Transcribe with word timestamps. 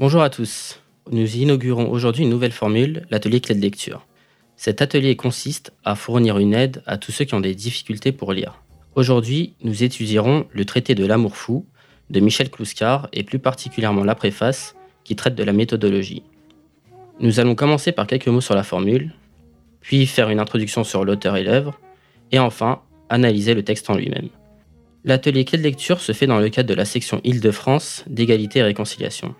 Bonjour 0.00 0.22
à 0.22 0.30
tous. 0.30 0.80
Nous 1.10 1.38
inaugurons 1.38 1.90
aujourd'hui 1.90 2.22
une 2.22 2.30
nouvelle 2.30 2.52
formule, 2.52 3.04
l'atelier 3.10 3.40
clé 3.40 3.56
de 3.56 3.60
lecture. 3.60 4.06
Cet 4.54 4.80
atelier 4.80 5.16
consiste 5.16 5.72
à 5.84 5.96
fournir 5.96 6.38
une 6.38 6.54
aide 6.54 6.84
à 6.86 6.98
tous 6.98 7.10
ceux 7.10 7.24
qui 7.24 7.34
ont 7.34 7.40
des 7.40 7.56
difficultés 7.56 8.12
pour 8.12 8.32
lire. 8.32 8.62
Aujourd'hui, 8.94 9.54
nous 9.64 9.82
étudierons 9.82 10.46
le 10.52 10.64
traité 10.64 10.94
de 10.94 11.04
l'amour 11.04 11.36
fou 11.36 11.66
de 12.10 12.20
Michel 12.20 12.48
Clouscar 12.48 13.08
et 13.12 13.24
plus 13.24 13.40
particulièrement 13.40 14.04
la 14.04 14.14
préface 14.14 14.76
qui 15.02 15.16
traite 15.16 15.34
de 15.34 15.42
la 15.42 15.52
méthodologie. 15.52 16.22
Nous 17.18 17.40
allons 17.40 17.56
commencer 17.56 17.90
par 17.90 18.06
quelques 18.06 18.28
mots 18.28 18.40
sur 18.40 18.54
la 18.54 18.62
formule, 18.62 19.12
puis 19.80 20.06
faire 20.06 20.30
une 20.30 20.38
introduction 20.38 20.84
sur 20.84 21.04
l'auteur 21.04 21.36
et 21.36 21.42
l'œuvre, 21.42 21.76
et 22.30 22.38
enfin 22.38 22.82
analyser 23.08 23.52
le 23.52 23.64
texte 23.64 23.90
en 23.90 23.96
lui-même. 23.96 24.28
L'atelier 25.02 25.44
clé 25.44 25.58
de 25.58 25.64
lecture 25.64 26.00
se 26.00 26.12
fait 26.12 26.28
dans 26.28 26.38
le 26.38 26.50
cadre 26.50 26.68
de 26.68 26.74
la 26.74 26.84
section 26.84 27.20
Île-de-France 27.24 28.04
d'égalité 28.06 28.60
et 28.60 28.62
réconciliation. 28.62 29.34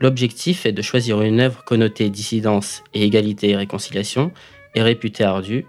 L'objectif 0.00 0.64
est 0.64 0.72
de 0.72 0.80
choisir 0.80 1.20
une 1.20 1.40
œuvre 1.40 1.62
connotée 1.62 2.08
dissidence 2.08 2.82
et 2.94 3.04
égalité 3.04 3.50
et 3.50 3.56
réconciliation 3.56 4.32
et 4.74 4.82
réputée 4.82 5.24
ardue, 5.24 5.66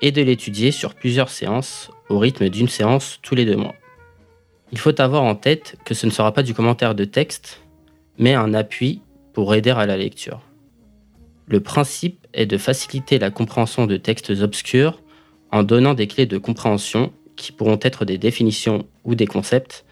et 0.00 0.12
de 0.12 0.22
l'étudier 0.22 0.70
sur 0.70 0.94
plusieurs 0.94 1.30
séances 1.30 1.90
au 2.08 2.18
rythme 2.18 2.48
d'une 2.48 2.68
séance 2.68 3.18
tous 3.22 3.34
les 3.34 3.44
deux 3.44 3.56
mois. 3.56 3.74
Il 4.70 4.78
faut 4.78 5.00
avoir 5.00 5.22
en 5.22 5.34
tête 5.34 5.76
que 5.84 5.94
ce 5.94 6.06
ne 6.06 6.10
sera 6.10 6.32
pas 6.32 6.42
du 6.42 6.52
commentaire 6.52 6.94
de 6.94 7.04
texte, 7.04 7.62
mais 8.18 8.34
un 8.34 8.54
appui 8.54 9.00
pour 9.32 9.54
aider 9.54 9.70
à 9.70 9.86
la 9.86 9.96
lecture. 9.96 10.42
Le 11.46 11.60
principe 11.60 12.26
est 12.32 12.46
de 12.46 12.58
faciliter 12.58 13.18
la 13.18 13.30
compréhension 13.30 13.86
de 13.86 13.96
textes 13.96 14.30
obscurs 14.30 15.00
en 15.52 15.62
donnant 15.62 15.94
des 15.94 16.06
clés 16.06 16.26
de 16.26 16.38
compréhension 16.38 17.12
qui 17.36 17.52
pourront 17.52 17.78
être 17.82 18.04
des 18.04 18.18
définitions 18.18 18.86
ou 19.04 19.14
des 19.14 19.26
concepts, 19.26 19.84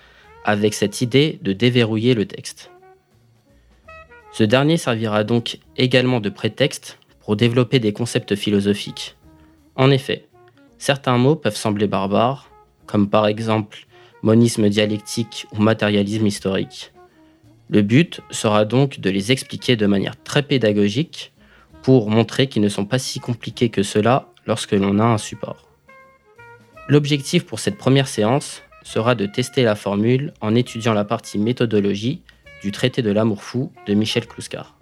avec 0.44 0.74
cette 0.74 1.00
idée 1.00 1.38
de 1.42 1.52
déverrouiller 1.52 2.14
le 2.14 2.26
texte. 2.26 2.71
Ce 4.32 4.44
dernier 4.44 4.78
servira 4.78 5.24
donc 5.24 5.58
également 5.76 6.18
de 6.18 6.30
prétexte 6.30 6.98
pour 7.20 7.36
développer 7.36 7.78
des 7.78 7.92
concepts 7.92 8.34
philosophiques. 8.34 9.16
En 9.76 9.90
effet, 9.90 10.26
certains 10.78 11.18
mots 11.18 11.36
peuvent 11.36 11.56
sembler 11.56 11.86
barbares, 11.86 12.50
comme 12.86 13.10
par 13.10 13.26
exemple 13.26 13.86
monisme 14.22 14.68
dialectique 14.68 15.46
ou 15.52 15.60
matérialisme 15.60 16.26
historique. 16.26 16.92
Le 17.68 17.82
but 17.82 18.20
sera 18.30 18.64
donc 18.64 19.00
de 19.00 19.10
les 19.10 19.32
expliquer 19.32 19.76
de 19.76 19.86
manière 19.86 20.20
très 20.22 20.42
pédagogique 20.42 21.32
pour 21.82 22.10
montrer 22.10 22.46
qu'ils 22.46 22.62
ne 22.62 22.68
sont 22.68 22.86
pas 22.86 22.98
si 22.98 23.20
compliqués 23.20 23.68
que 23.68 23.82
cela 23.82 24.28
lorsque 24.46 24.72
l'on 24.72 24.98
a 24.98 25.04
un 25.04 25.18
support. 25.18 25.68
L'objectif 26.88 27.44
pour 27.44 27.60
cette 27.60 27.78
première 27.78 28.08
séance 28.08 28.62
sera 28.82 29.14
de 29.14 29.26
tester 29.26 29.62
la 29.62 29.74
formule 29.74 30.32
en 30.40 30.54
étudiant 30.54 30.94
la 30.94 31.04
partie 31.04 31.38
méthodologie 31.38 32.22
du 32.62 32.70
traité 32.72 33.02
de 33.02 33.10
l'amour 33.10 33.42
fou 33.42 33.72
de 33.86 33.94
Michel 33.94 34.26
Clouscar. 34.26 34.76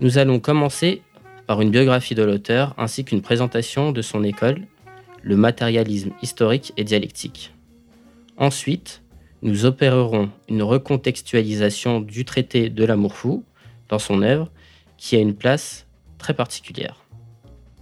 Nous 0.00 0.18
allons 0.18 0.40
commencer 0.40 1.02
par 1.46 1.60
une 1.60 1.70
biographie 1.70 2.14
de 2.14 2.22
l'auteur 2.22 2.74
ainsi 2.78 3.04
qu'une 3.04 3.22
présentation 3.22 3.92
de 3.92 4.02
son 4.02 4.24
école, 4.24 4.62
le 5.22 5.36
matérialisme 5.36 6.10
historique 6.22 6.72
et 6.76 6.84
dialectique. 6.84 7.52
Ensuite, 8.36 9.02
nous 9.42 9.66
opérerons 9.66 10.30
une 10.48 10.62
recontextualisation 10.62 12.00
du 12.00 12.24
traité 12.24 12.70
de 12.70 12.84
l'amour 12.84 13.14
fou 13.14 13.44
dans 13.88 13.98
son 13.98 14.22
œuvre 14.22 14.50
qui 14.96 15.16
a 15.16 15.20
une 15.20 15.34
place 15.34 15.86
très 16.18 16.34
particulière. 16.34 17.04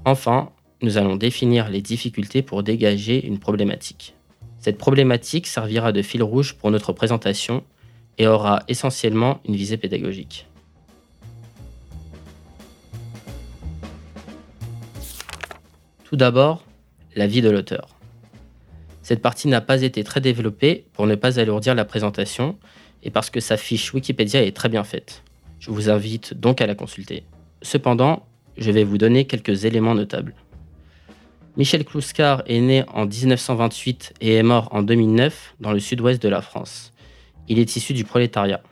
Enfin, 0.05 0.51
nous 0.83 0.99
allons 0.99 1.17
définir 1.17 1.71
les 1.71 1.81
difficultés 1.81 2.43
pour 2.43 2.63
dégager 2.63 3.25
une 3.25 3.39
problématique. 3.39 4.15
Cette 4.59 4.79
problématique 4.79 5.47
servira 5.47 5.93
de 5.93 6.03
fil 6.03 6.23
rouge 6.23 6.55
pour 6.55 6.71
notre 6.71 6.93
présentation 6.93 7.65
et 8.19 8.27
aura 8.27 8.63
essentiellement 8.69 9.41
une 9.47 9.57
visée 9.57 9.77
pédagogique. 9.77 10.47
Tout 16.05 16.17
d'abord, 16.17 16.65
la 17.17 17.27
vie 17.27 17.41
de 17.41 17.51
l'auteur. 17.51 17.89
Cette 19.03 19.23
partie 19.23 19.49
n'a 19.49 19.61
pas 19.61 19.83
été 19.83 20.05
très 20.05 20.21
développée 20.21 20.85
pour 20.93 21.07
ne 21.07 21.15
pas 21.15 21.41
alourdir 21.41 21.75
la 21.75 21.85
présentation 21.85 22.59
et 23.03 23.11
parce 23.11 23.31
que 23.31 23.41
sa 23.41 23.57
fiche 23.57 23.93
Wikipédia 23.93 24.43
est 24.43 24.55
très 24.55 24.69
bien 24.69 24.85
faite. 24.85 25.23
Je 25.59 25.71
vous 25.71 25.91
invite 25.91 26.35
donc 26.35 26.61
à 26.61 26.67
la 26.67 26.75
consulter. 26.75 27.25
Cependant, 27.63 28.27
je 28.57 28.71
vais 28.71 28.85
vous 28.85 28.99
donner 28.99 29.27
quelques 29.27 29.65
éléments 29.65 29.95
notables. 29.95 30.35
Michel 31.57 31.85
Clouscar 31.85 32.43
est 32.47 32.61
né 32.61 32.85
en 32.93 33.07
1928 33.07 34.15
et 34.21 34.35
est 34.35 34.43
mort 34.43 34.69
en 34.73 34.83
2009 34.83 35.55
dans 35.61 35.73
le 35.73 35.81
sud-ouest 35.81 36.23
de 36.23 36.29
la 36.29 36.41
France. 36.41 36.92
Il 37.53 37.59
est 37.59 37.77
issu 37.77 37.93
du 37.93 38.05
prolétariat. 38.05 38.63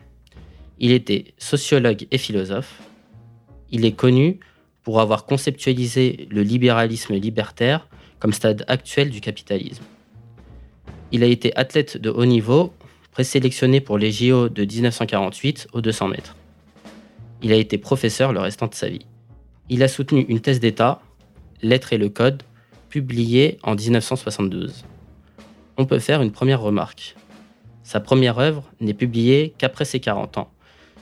Il 0.78 0.90
était 0.92 1.34
sociologue 1.36 2.06
et 2.10 2.16
philosophe. 2.16 2.80
Il 3.70 3.84
est 3.84 3.92
connu 3.92 4.40
pour 4.82 5.02
avoir 5.02 5.26
conceptualisé 5.26 6.26
le 6.30 6.42
libéralisme 6.42 7.12
libertaire 7.12 7.88
comme 8.20 8.32
stade 8.32 8.64
actuel 8.68 9.10
du 9.10 9.20
capitalisme. 9.20 9.84
Il 11.12 11.22
a 11.22 11.26
été 11.26 11.54
athlète 11.58 11.98
de 11.98 12.08
haut 12.08 12.24
niveau, 12.24 12.72
présélectionné 13.10 13.82
pour 13.82 13.98
les 13.98 14.10
JO 14.12 14.48
de 14.48 14.64
1948 14.64 15.68
aux 15.74 15.82
200 15.82 16.08
mètres. 16.08 16.34
Il 17.42 17.52
a 17.52 17.56
été 17.56 17.76
professeur 17.76 18.32
le 18.32 18.40
restant 18.40 18.66
de 18.66 18.74
sa 18.74 18.88
vie. 18.88 19.04
Il 19.68 19.82
a 19.82 19.88
soutenu 19.88 20.22
une 20.22 20.40
thèse 20.40 20.58
d'État, 20.58 21.02
Lettres 21.60 21.92
et 21.92 21.98
le 21.98 22.08
Code, 22.08 22.44
publiée 22.88 23.58
en 23.62 23.74
1972. 23.74 24.86
On 25.76 25.84
peut 25.84 25.98
faire 25.98 26.22
une 26.22 26.32
première 26.32 26.62
remarque. 26.62 27.14
Sa 27.82 28.00
première 28.00 28.38
œuvre 28.38 28.70
n'est 28.80 28.94
publiée 28.94 29.54
qu'après 29.58 29.84
ses 29.84 30.00
40 30.00 30.38
ans, 30.38 30.50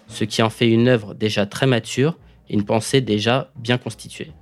ce 0.06 0.24
qui 0.24 0.42
en 0.42 0.50
fait 0.50 0.68
une 0.68 0.88
œuvre 0.88 1.14
déjà 1.14 1.46
très 1.46 1.66
mature 1.66 2.16
et 2.48 2.54
une 2.54 2.64
pensée 2.64 3.00
déjà 3.00 3.50
bien 3.56 3.78
constituée. 3.78 4.32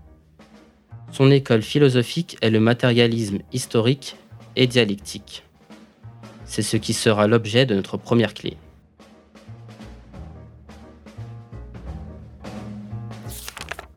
Son 1.13 1.31
école 1.31 1.63
philosophique 1.63 2.37
est 2.43 2.51
le 2.51 2.61
matérialisme 2.61 3.39
historique 3.53 4.17
et 4.55 4.67
dialectique. 4.67 5.45
C'est 6.45 6.63
ce 6.63 6.77
qui 6.77 6.93
sera 6.93 7.27
l'objet 7.27 7.67
de 7.67 7.75
notre 7.75 7.97
première 7.97 8.35
clé. 8.35 8.57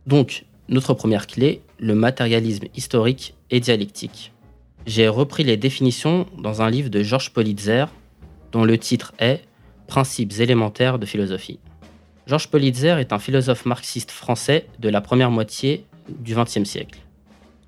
Donc, 0.07 0.45
notre 0.69 0.94
première 0.95 1.27
clé, 1.27 1.61
le 1.77 1.94
matérialisme 1.94 2.66
historique 2.75 3.35
et 3.51 3.59
dialectique. 3.59 4.31
J'ai 4.88 5.07
repris 5.07 5.44
les 5.44 5.57
définitions 5.57 6.25
dans 6.38 6.61
un 6.63 6.69
livre 6.69 6.89
de 6.89 7.03
Georges 7.03 7.31
Politzer, 7.31 7.85
dont 8.52 8.66
le 8.66 8.78
titre 8.78 9.14
est 9.20 9.42
Principes 9.88 10.34
élémentaires 10.40 11.00
de 11.00 11.08
philosophie. 11.08 11.60
Georges 12.28 12.50
Politzer 12.50 13.00
est 13.00 13.12
un 13.12 13.18
philosophe 13.18 13.66
marxiste 13.66 14.12
français 14.12 14.68
de 14.78 14.88
la 14.88 15.02
première 15.02 15.32
moitié 15.32 15.86
du 16.08 16.36
XXe 16.36 16.64
siècle. 16.64 17.00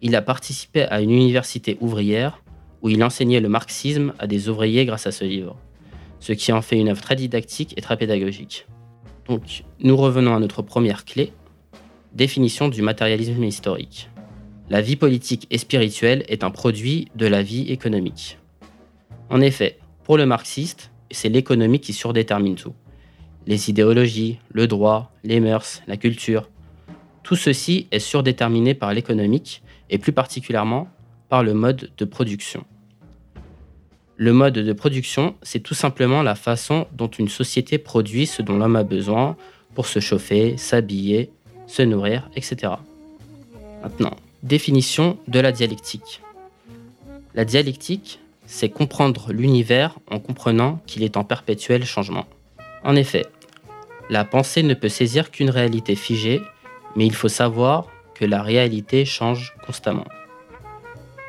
Il 0.04 0.16
a 0.16 0.22
participé 0.22 0.84
à 0.84 1.02
une 1.02 1.10
université 1.10 1.78
ouvrière 1.82 2.44
où 2.84 2.90
il 2.90 3.04
enseignait 3.04 3.40
le 3.40 3.50
marxisme 3.50 4.14
à 4.20 4.28
des 4.28 4.50
ouvriers 4.50 4.86
grâce 4.86 5.08
à 5.08 5.12
ce 5.12 5.24
livre, 5.24 5.58
ce 6.20 6.34
qui 6.34 6.52
en 6.52 6.62
fait 6.62 6.78
une 6.78 6.90
œuvre 6.90 7.02
très 7.02 7.16
didactique 7.16 7.74
et 7.76 7.82
très 7.82 7.98
pédagogique. 7.98 8.68
Donc, 9.28 9.64
nous 9.80 9.98
revenons 9.98 10.36
à 10.36 10.40
notre 10.40 10.62
première 10.62 11.06
clé, 11.06 11.34
définition 12.14 12.68
du 12.68 12.84
matérialisme 12.84 13.44
historique. 13.44 14.10
La 14.70 14.82
vie 14.82 14.96
politique 14.96 15.48
et 15.50 15.58
spirituelle 15.58 16.24
est 16.28 16.44
un 16.44 16.52
produit 16.52 17.08
de 17.16 17.26
la 17.26 17.42
vie 17.42 17.72
économique. 17.72 18.38
En 19.30 19.42
effet, 19.42 19.80
le 20.18 20.26
marxiste, 20.26 20.92
c'est 21.12 21.30
l'économie 21.30 21.80
qui 21.80 21.94
surdétermine 21.94 22.56
tout. 22.56 22.74
Les 23.48 23.70
idéologies, 23.70 24.40
le 24.52 24.68
droit, 24.68 25.12
les 25.24 25.40
mœurs, 25.40 25.82
la 25.88 25.98
culture, 25.98 26.50
tout 27.24 27.36
ceci 27.36 27.88
est 27.92 28.00
surdéterminé 28.00 28.74
par 28.74 28.94
l'économique 28.94 29.62
et 29.90 29.98
plus 29.98 30.12
particulièrement 30.12 30.88
par 31.30 31.44
le 31.44 31.54
mode 31.54 31.92
de 31.98 32.06
production. 32.06 32.66
Le 34.18 34.34
mode 34.34 34.54
de 34.54 34.74
production, 34.74 35.36
c'est 35.42 35.62
tout 35.62 35.74
simplement 35.74 36.22
la 36.22 36.36
façon 36.36 36.88
dont 36.94 37.08
une 37.08 37.30
société 37.30 37.78
produit 37.78 38.28
ce 38.28 38.42
dont 38.42 38.58
l'homme 38.58 38.76
a 38.76 38.84
besoin 38.84 39.36
pour 39.74 39.88
se 39.88 40.00
chauffer, 40.00 40.58
s'habiller, 40.58 41.32
se 41.68 41.82
nourrir, 41.82 42.30
etc. 42.36 42.74
Maintenant, 43.82 44.16
définition 44.44 45.18
de 45.28 45.40
la 45.40 45.52
dialectique. 45.52 46.22
La 47.34 47.46
dialectique, 47.46 48.20
c'est 48.52 48.68
comprendre 48.68 49.32
l'univers 49.32 49.98
en 50.10 50.20
comprenant 50.20 50.82
qu'il 50.86 51.04
est 51.04 51.16
en 51.16 51.24
perpétuel 51.24 51.86
changement. 51.86 52.26
En 52.84 52.98
effet, 52.98 53.26
la 54.10 54.26
pensée 54.26 54.62
ne 54.62 54.74
peut 54.74 54.90
saisir 54.90 55.32
qu'une 55.32 55.50
réalité 55.50 55.96
figée, 55.96 56.42
mais 56.98 57.06
il 57.06 57.16
faut 57.16 57.30
savoir 57.30 57.88
que 58.14 58.26
la 58.26 58.42
réalité 58.42 59.06
change 59.06 59.56
constamment. 59.66 60.04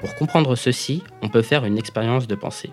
Pour 0.00 0.16
comprendre 0.16 0.56
ceci, 0.56 1.04
on 1.22 1.28
peut 1.28 1.42
faire 1.42 1.64
une 1.64 1.78
expérience 1.78 2.26
de 2.26 2.34
pensée. 2.34 2.72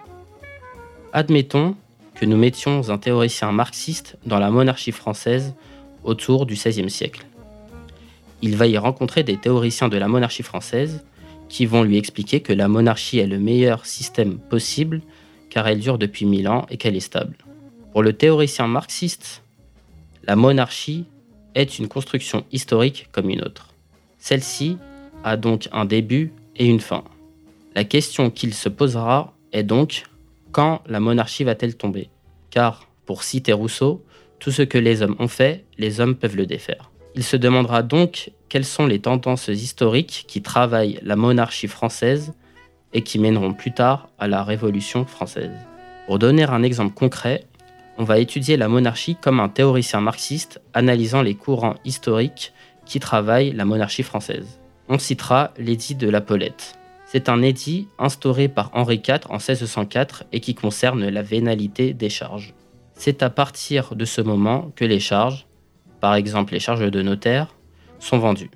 Admettons 1.14 1.76
que 2.16 2.26
nous 2.26 2.38
mettions 2.38 2.90
un 2.90 2.98
théoricien 2.98 3.52
marxiste 3.52 4.18
dans 4.26 4.40
la 4.40 4.50
monarchie 4.50 4.92
française 4.92 5.54
autour 6.04 6.48
du 6.48 6.56
XVIe 6.56 6.90
siècle. 6.90 7.28
Il 8.42 8.58
va 8.58 8.66
y 8.66 8.80
rencontrer 8.80 9.22
des 9.22 9.38
théoriciens 9.38 9.90
de 9.90 9.98
la 10.00 10.08
monarchie 10.08 10.42
française 10.42 11.04
qui 11.50 11.66
vont 11.66 11.84
lui 11.84 11.98
expliquer 11.98 12.40
que 12.40 12.54
la 12.54 12.68
monarchie 12.68 13.20
est 13.20 13.28
le 13.28 13.40
meilleur 13.40 13.86
système 13.86 14.38
possible 14.38 15.02
car 15.50 15.68
elle 15.68 15.80
dure 15.80 15.98
depuis 15.98 16.26
mille 16.26 16.48
ans 16.48 16.66
et 16.70 16.78
qu'elle 16.78 16.96
est 16.96 17.02
stable. 17.02 17.36
Pour 17.92 18.04
le 18.04 18.14
théoricien 18.14 18.68
marxiste, 18.68 19.42
La 20.28 20.36
monarchie 20.36 21.06
est 21.56 21.80
une 21.80 21.88
construction 21.88 22.46
historique 22.52 23.08
comme 23.12 23.30
une 23.30 23.42
autre. 23.42 23.74
Celle-ci 24.20 24.78
a 25.24 25.38
donc 25.38 25.70
un 25.72 25.86
début 25.86 26.32
et 26.56 26.68
une 26.68 26.82
fin. 26.82 27.04
La 27.74 27.84
question 27.84 28.30
qu'il 28.30 28.54
se 28.54 28.70
posera 28.70 29.34
est 29.54 29.64
donc 29.64 30.04
quand 30.52 30.82
la 30.88 31.00
monarchie 31.00 31.46
va-t-elle 31.46 31.76
tomber? 31.76 32.10
Car, 32.52 32.88
pour 33.06 33.24
citer 33.24 33.54
Rousseau, 33.54 34.04
tout 34.40 34.52
ce 34.52 34.62
que 34.62 34.78
les 34.78 35.02
hommes 35.02 35.16
ont 35.20 35.28
fait, 35.28 35.66
les 35.78 36.00
hommes 36.00 36.16
peuvent 36.16 36.38
le 36.38 36.46
défaire. 36.46 36.92
Il 37.20 37.26
se 37.26 37.36
demandera 37.36 37.84
donc 37.84 38.32
quelles 38.48 38.64
sont 38.64 38.88
les 38.88 39.00
tendances 39.00 39.50
historiques 39.50 40.24
qui 40.26 40.42
travaillent 40.42 41.02
la 41.04 41.18
monarchie 41.18 41.68
française 41.68 42.32
et 42.94 43.02
qui 43.02 43.20
mèneront 43.20 43.52
plus 43.52 43.74
tard 43.74 44.08
à 44.20 44.30
la 44.30 44.42
Révolution 44.42 45.04
française. 45.04 45.52
Pour 46.08 46.18
donner 46.18 46.44
un 46.44 46.64
exemple 46.64 46.94
concret, 46.94 47.44
on 47.98 48.06
va 48.06 48.20
étudier 48.20 48.56
la 48.56 48.70
monarchie 48.70 49.18
comme 49.18 49.42
un 49.42 49.50
théoricien 49.50 50.00
marxiste 50.00 50.62
analysant 50.74 51.22
les 51.22 51.36
courants 51.36 51.76
historiques 51.84 52.54
qui 52.86 53.02
travaillent 53.02 53.52
la 53.52 53.66
monarchie 53.66 54.04
française. 54.04 54.62
On 54.88 54.98
citera 54.98 55.52
l'édit 55.58 55.96
de 55.96 56.10
la 56.10 56.22
Paulette. 56.22 56.80
C'est 57.06 57.28
un 57.28 57.42
édit 57.42 57.90
instauré 58.00 58.48
par 58.48 58.72
Henri 58.74 59.02
IV 59.06 59.28
en 59.28 59.40
1604 59.40 60.24
et 60.32 60.40
qui 60.40 60.56
concerne 60.56 61.10
la 61.10 61.22
vénalité 61.22 61.94
des 61.94 62.10
charges. 62.10 62.54
C'est 62.94 63.24
à 63.24 63.30
partir 63.30 63.98
de 63.98 64.06
ce 64.06 64.22
moment 64.22 64.72
que 64.78 64.86
les 64.86 65.02
charges, 65.02 65.49
par 66.00 66.16
exemple 66.16 66.54
les 66.54 66.60
charges 66.60 66.90
de 66.90 67.02
notaire, 67.02 67.48
sont 68.00 68.20
vendues. 68.20 68.52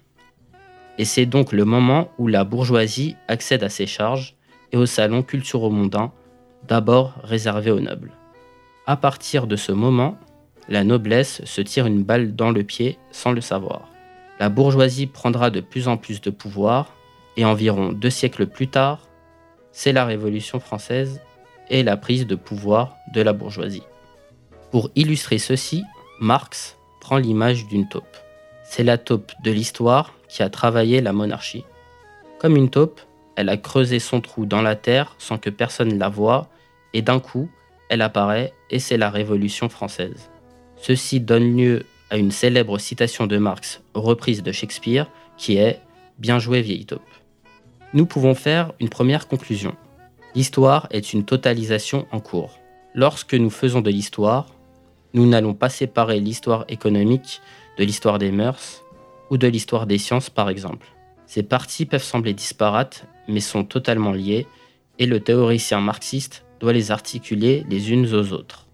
Et 0.97 1.05
c'est 1.05 1.25
donc 1.25 1.51
le 1.51 1.65
moment 1.65 2.09
où 2.17 2.27
la 2.27 2.43
bourgeoisie 2.43 3.15
accède 3.27 3.63
à 3.63 3.69
ces 3.69 3.87
charges 3.87 4.35
et 4.71 4.77
aux 4.77 4.85
salons 4.85 5.23
culturo-mondains, 5.23 6.11
d'abord 6.67 7.15
réservés 7.23 7.71
aux 7.71 7.79
nobles. 7.79 8.11
À 8.85 8.95
partir 8.95 9.47
de 9.47 9.55
ce 9.55 9.71
moment, 9.71 10.17
la 10.69 10.83
noblesse 10.83 11.43
se 11.45 11.61
tire 11.61 11.87
une 11.87 12.03
balle 12.03 12.35
dans 12.35 12.51
le 12.51 12.63
pied 12.63 12.97
sans 13.11 13.31
le 13.31 13.41
savoir. 13.41 13.89
La 14.39 14.49
bourgeoisie 14.49 15.07
prendra 15.07 15.49
de 15.49 15.61
plus 15.61 15.87
en 15.87 15.97
plus 15.97 16.21
de 16.21 16.29
pouvoir 16.29 16.93
et 17.37 17.45
environ 17.45 17.91
deux 17.91 18.09
siècles 18.09 18.47
plus 18.47 18.67
tard, 18.67 19.07
c'est 19.71 19.93
la 19.93 20.05
Révolution 20.05 20.59
française 20.59 21.21
et 21.69 21.83
la 21.83 21.97
prise 21.97 22.27
de 22.27 22.35
pouvoir 22.35 22.95
de 23.13 23.21
la 23.21 23.33
bourgeoisie. 23.33 23.83
Pour 24.71 24.89
illustrer 24.95 25.37
ceci, 25.37 25.83
Marx 26.19 26.77
prend 27.03 27.17
l'image 27.17 27.67
d'une 27.67 27.85
taupe. 27.85 28.17
C'est 28.63 28.85
la 28.85 28.97
taupe 28.97 29.33
de 29.43 29.51
l'histoire 29.51 30.13
qui 30.29 30.41
a 30.41 30.49
travaillé 30.49 31.01
la 31.01 31.11
monarchie. 31.11 31.65
Comme 32.39 32.55
une 32.55 32.69
taupe, 32.69 33.01
elle 33.35 33.49
a 33.49 33.57
creusé 33.57 33.99
son 33.99 34.21
trou 34.21 34.45
dans 34.45 34.61
la 34.61 34.77
terre 34.77 35.13
sans 35.17 35.37
que 35.37 35.49
personne 35.49 35.99
la 35.99 36.07
voie, 36.07 36.47
et 36.93 37.01
d'un 37.01 37.19
coup, 37.19 37.49
elle 37.89 38.01
apparaît 38.01 38.53
et 38.69 38.79
c'est 38.79 38.95
la 38.95 39.09
Révolution 39.09 39.67
française. 39.67 40.29
Ceci 40.77 41.19
donne 41.19 41.57
lieu 41.57 41.85
à 42.09 42.15
une 42.15 42.31
célèbre 42.31 42.77
citation 42.77 43.27
de 43.27 43.37
Marx 43.37 43.81
reprise 43.93 44.41
de 44.41 44.53
Shakespeare 44.53 45.07
qui 45.37 45.57
est 45.57 45.81
Bien 46.19 46.39
joué 46.39 46.61
vieille 46.61 46.85
taupe. 46.85 47.01
Nous 47.93 48.05
pouvons 48.05 48.35
faire 48.35 48.71
une 48.79 48.89
première 48.89 49.27
conclusion. 49.27 49.75
L'histoire 50.35 50.87
est 50.91 51.11
une 51.11 51.25
totalisation 51.25 52.05
en 52.11 52.19
cours. 52.21 52.59
Lorsque 52.93 53.33
nous 53.33 53.49
faisons 53.49 53.81
de 53.81 53.89
l'histoire, 53.89 54.45
nous 55.13 55.27
n'allons 55.27 55.53
pas 55.53 55.69
séparer 55.69 56.19
l'histoire 56.19 56.65
économique 56.67 57.41
de 57.77 57.83
l'histoire 57.83 58.19
des 58.19 58.31
mœurs 58.31 58.83
ou 59.29 59.37
de 59.37 59.47
l'histoire 59.47 59.85
des 59.85 59.97
sciences 59.97 60.29
par 60.29 60.49
exemple. 60.49 60.87
Ces 61.25 61.43
parties 61.43 61.85
peuvent 61.85 62.03
sembler 62.03 62.33
disparates 62.33 63.05
mais 63.27 63.39
sont 63.39 63.63
totalement 63.63 64.11
liées 64.11 64.47
et 64.99 65.05
le 65.05 65.19
théoricien 65.19 65.79
marxiste 65.79 66.45
doit 66.59 66.73
les 66.73 66.91
articuler 66.91 67.65
les 67.69 67.91
unes 67.91 68.13
aux 68.13 68.33
autres. 68.33 68.67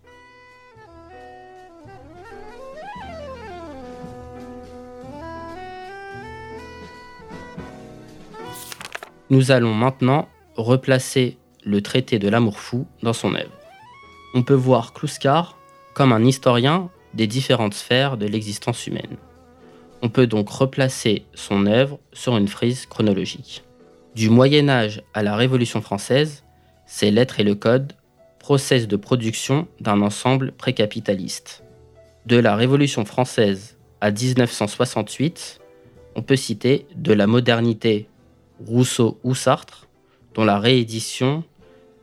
Nous 9.30 9.52
allons 9.52 9.76
maintenant 9.76 10.28
replacer 10.56 11.38
le 11.64 11.82
traité 11.82 12.18
de 12.18 12.28
l'amour 12.30 12.60
fou 12.60 12.88
dans 13.04 13.14
son 13.14 13.36
œuvre. 13.36 13.52
On 14.34 14.42
peut 14.42 14.56
voir 14.56 14.94
Kluskar 14.94 15.59
comme 15.94 16.12
un 16.12 16.24
historien 16.24 16.90
des 17.14 17.28
différentes 17.28 17.74
sphères 17.74 18.18
de 18.18 18.26
l'existence 18.26 18.88
humaine. 18.88 19.18
On 20.02 20.10
peut 20.10 20.28
donc 20.28 20.50
replacer 20.50 21.26
son 21.34 21.66
œuvre 21.66 22.00
sur 22.14 22.38
une 22.38 22.48
frise 22.48 22.86
chronologique. 22.86 23.64
Du 24.16 24.30
Moyen 24.30 24.70
Âge 24.70 25.04
à 25.14 25.24
la 25.24 25.36
Révolution 25.36 25.82
française, 25.82 26.44
c'est 26.86 27.12
l'être 27.12 27.40
et 27.40 27.44
le 27.44 27.56
code, 27.56 27.94
process 28.40 28.88
de 28.88 28.96
production 28.96 29.68
d'un 29.80 30.02
ensemble 30.02 30.52
précapitaliste. 30.54 31.64
De 32.26 32.38
la 32.38 32.56
Révolution 32.56 33.06
française 33.06 33.78
à 34.02 34.12
1968, 34.12 35.60
on 36.16 36.22
peut 36.22 36.36
citer 36.36 36.88
de 36.96 37.14
la 37.14 37.28
modernité 37.28 38.08
Rousseau 38.66 39.20
ou 39.24 39.36
Sartre, 39.36 39.88
dont 40.34 40.46
la 40.46 40.60
réédition 40.60 41.44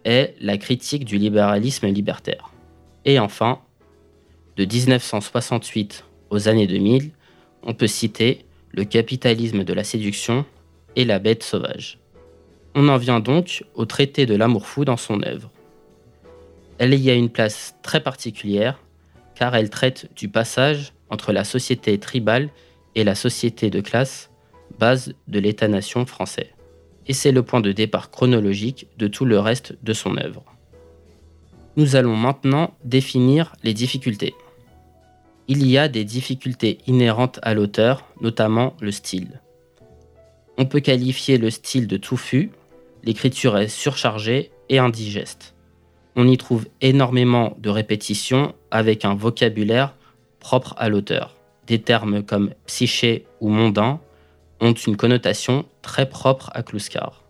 est 0.04 0.34
la 0.40 0.56
critique 0.58 1.04
du 1.04 1.18
libéralisme 1.18 1.86
libertaire. 1.86 2.50
Et 3.04 3.18
enfin, 3.18 3.60
de 4.56 4.64
1968 4.64 6.04
aux 6.30 6.48
années 6.48 6.66
2000, 6.66 7.10
on 7.62 7.74
peut 7.74 7.86
citer 7.86 8.46
le 8.72 8.84
capitalisme 8.84 9.64
de 9.64 9.72
la 9.72 9.84
séduction 9.84 10.46
et 10.96 11.04
la 11.04 11.18
bête 11.18 11.42
sauvage. 11.42 11.98
On 12.74 12.88
en 12.88 12.96
vient 12.96 13.20
donc 13.20 13.64
au 13.74 13.84
traité 13.84 14.24
de 14.24 14.34
l'amour 14.34 14.66
fou 14.66 14.84
dans 14.84 14.96
son 14.96 15.22
œuvre. 15.22 15.50
Elle 16.78 16.94
y 16.94 17.10
a 17.10 17.14
une 17.14 17.30
place 17.30 17.74
très 17.82 18.02
particulière 18.02 18.78
car 19.34 19.54
elle 19.54 19.70
traite 19.70 20.08
du 20.16 20.28
passage 20.28 20.92
entre 21.10 21.32
la 21.32 21.44
société 21.44 21.98
tribale 21.98 22.48
et 22.94 23.04
la 23.04 23.14
société 23.14 23.68
de 23.68 23.80
classe, 23.82 24.30
base 24.78 25.14
de 25.28 25.38
l'État-nation 25.38 26.06
français. 26.06 26.54
Et 27.06 27.12
c'est 27.12 27.32
le 27.32 27.42
point 27.42 27.60
de 27.60 27.72
départ 27.72 28.10
chronologique 28.10 28.88
de 28.96 29.06
tout 29.06 29.26
le 29.26 29.38
reste 29.38 29.76
de 29.82 29.92
son 29.92 30.16
œuvre. 30.16 30.44
Nous 31.76 31.94
allons 31.94 32.16
maintenant 32.16 32.74
définir 32.84 33.52
les 33.62 33.74
difficultés 33.74 34.34
il 35.48 35.66
y 35.66 35.78
a 35.78 35.88
des 35.88 36.04
difficultés 36.04 36.78
inhérentes 36.86 37.38
à 37.42 37.54
l'auteur, 37.54 38.04
notamment 38.20 38.74
le 38.80 38.90
style. 38.90 39.40
On 40.58 40.66
peut 40.66 40.80
qualifier 40.80 41.38
le 41.38 41.50
style 41.50 41.86
de 41.86 41.96
touffu, 41.96 42.50
l'écriture 43.04 43.56
est 43.58 43.68
surchargée 43.68 44.50
et 44.68 44.78
indigeste. 44.78 45.54
On 46.16 46.26
y 46.26 46.36
trouve 46.38 46.66
énormément 46.80 47.56
de 47.58 47.68
répétitions 47.68 48.54
avec 48.70 49.04
un 49.04 49.14
vocabulaire 49.14 49.94
propre 50.40 50.74
à 50.78 50.88
l'auteur. 50.88 51.36
Des 51.66 51.80
termes 51.80 52.22
comme 52.22 52.54
psyché 52.66 53.26
ou 53.40 53.50
mondain 53.50 54.00
ont 54.60 54.72
une 54.72 54.96
connotation 54.96 55.66
très 55.82 56.08
propre 56.08 56.50
à 56.54 56.62
Kluskar. 56.62 57.22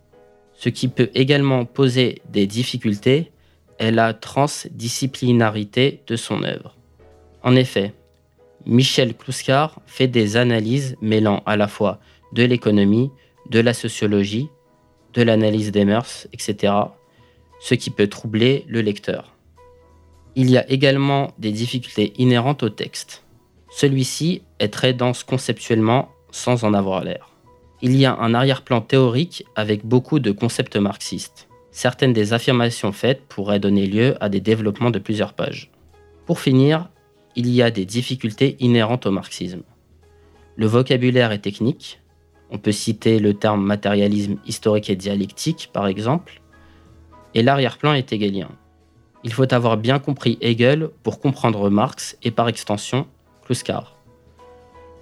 Ce 0.55 0.69
qui 0.69 0.89
peut 0.89 1.11
également 1.15 1.65
poser 1.65 2.23
des 2.31 2.47
difficultés 2.47 3.33
est 3.79 3.91
la 3.91 4.15
transdisciplinarité 4.15 6.03
de 6.07 6.17
son 6.17 6.45
œuvre. 6.45 6.77
En 7.43 7.57
effet, 7.57 7.93
Michel 8.67 9.15
Kluskar 9.15 9.81
fait 9.87 10.09
des 10.09 10.37
analyses 10.37 10.97
mêlant 11.01 11.43
à 11.47 11.57
la 11.57 11.69
fois 11.69 12.01
de 12.33 12.43
l'économie, 12.43 13.11
de 13.49 13.61
la 13.61 13.73
sociologie, 13.73 14.49
de 15.15 15.23
l'analyse 15.23 15.71
des 15.71 15.85
mœurs, 15.85 16.27
etc., 16.33 16.73
ce 17.61 17.75
qui 17.75 17.91
peut 17.91 18.09
troubler 18.09 18.65
le 18.69 18.81
lecteur. 18.81 19.37
Il 20.35 20.51
y 20.51 20.59
a 20.59 20.69
également 20.71 21.33
des 21.39 21.53
difficultés 21.53 22.13
inhérentes 22.19 22.63
au 22.63 22.69
texte. 22.69 23.25
Celui-ci 23.71 24.43
est 24.59 24.73
très 24.73 24.93
dense 24.93 25.23
conceptuellement 25.25 26.11
sans 26.31 26.65
en 26.65 26.75
avoir 26.75 27.03
l'air. 27.05 27.31
Il 27.83 27.97
y 27.97 28.05
a 28.05 28.17
un 28.17 28.35
arrière-plan 28.35 28.81
théorique 28.81 29.45
avec 29.55 29.87
beaucoup 29.87 30.19
de 30.19 30.33
concepts 30.33 30.77
marxistes. 30.77 31.49
Certaines 31.71 32.13
des 32.13 32.33
affirmations 32.33 32.93
faites 32.93 33.23
pourraient 33.29 33.61
donner 33.61 33.87
lieu 33.87 34.17
à 34.21 34.29
des 34.29 34.41
développements 34.41 34.91
de 34.91 34.99
plusieurs 34.99 35.35
pages. 35.35 35.71
Pour 36.27 36.41
finir, 36.41 36.89
il 37.37 37.49
y 37.51 37.63
a 37.63 37.71
des 37.71 37.85
difficultés 37.85 38.57
inhérentes 38.61 39.07
au 39.07 39.11
marxisme. 39.11 39.63
Le 40.57 40.67
vocabulaire 40.67 41.33
est 41.33 41.41
technique. 41.41 42.01
On 42.51 42.59
peut 42.59 42.73
citer 42.73 43.19
le 43.19 43.35
terme 43.35 43.63
matérialisme 43.63 44.37
historique 44.47 44.89
et 44.89 44.97
dialectique, 44.97 45.71
par 45.73 45.87
exemple. 45.87 46.41
Et 47.35 47.43
l'arrière-plan 47.43 47.93
est 47.93 48.13
hegelien. 48.13 48.49
Il 49.23 49.33
faut 49.33 49.53
avoir 49.53 49.77
bien 49.77 49.99
compris 49.99 50.39
Hegel 50.41 50.89
pour 51.03 51.21
comprendre 51.21 51.69
Marx 51.69 52.17
et 52.23 52.31
par 52.31 52.49
extension 52.49 53.07
Kluskar. 53.45 53.97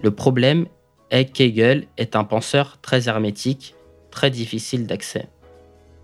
Le 0.03 0.11
problème 0.11 0.67
est 1.11 1.27
qu'Hegel 1.27 1.87
est 1.99 2.17
un 2.17 2.25
penseur 2.25 2.79
très 2.81 3.09
hermétique, 3.09 3.75
très 4.11 4.31
difficile 4.31 4.87
d'accès. 4.87 5.29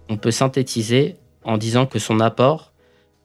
On 0.08 0.16
peut 0.16 0.30
synthétiser 0.30 1.16
en 1.44 1.56
disant 1.56 1.86
que 1.86 1.98
son 1.98 2.20
apport 2.20 2.72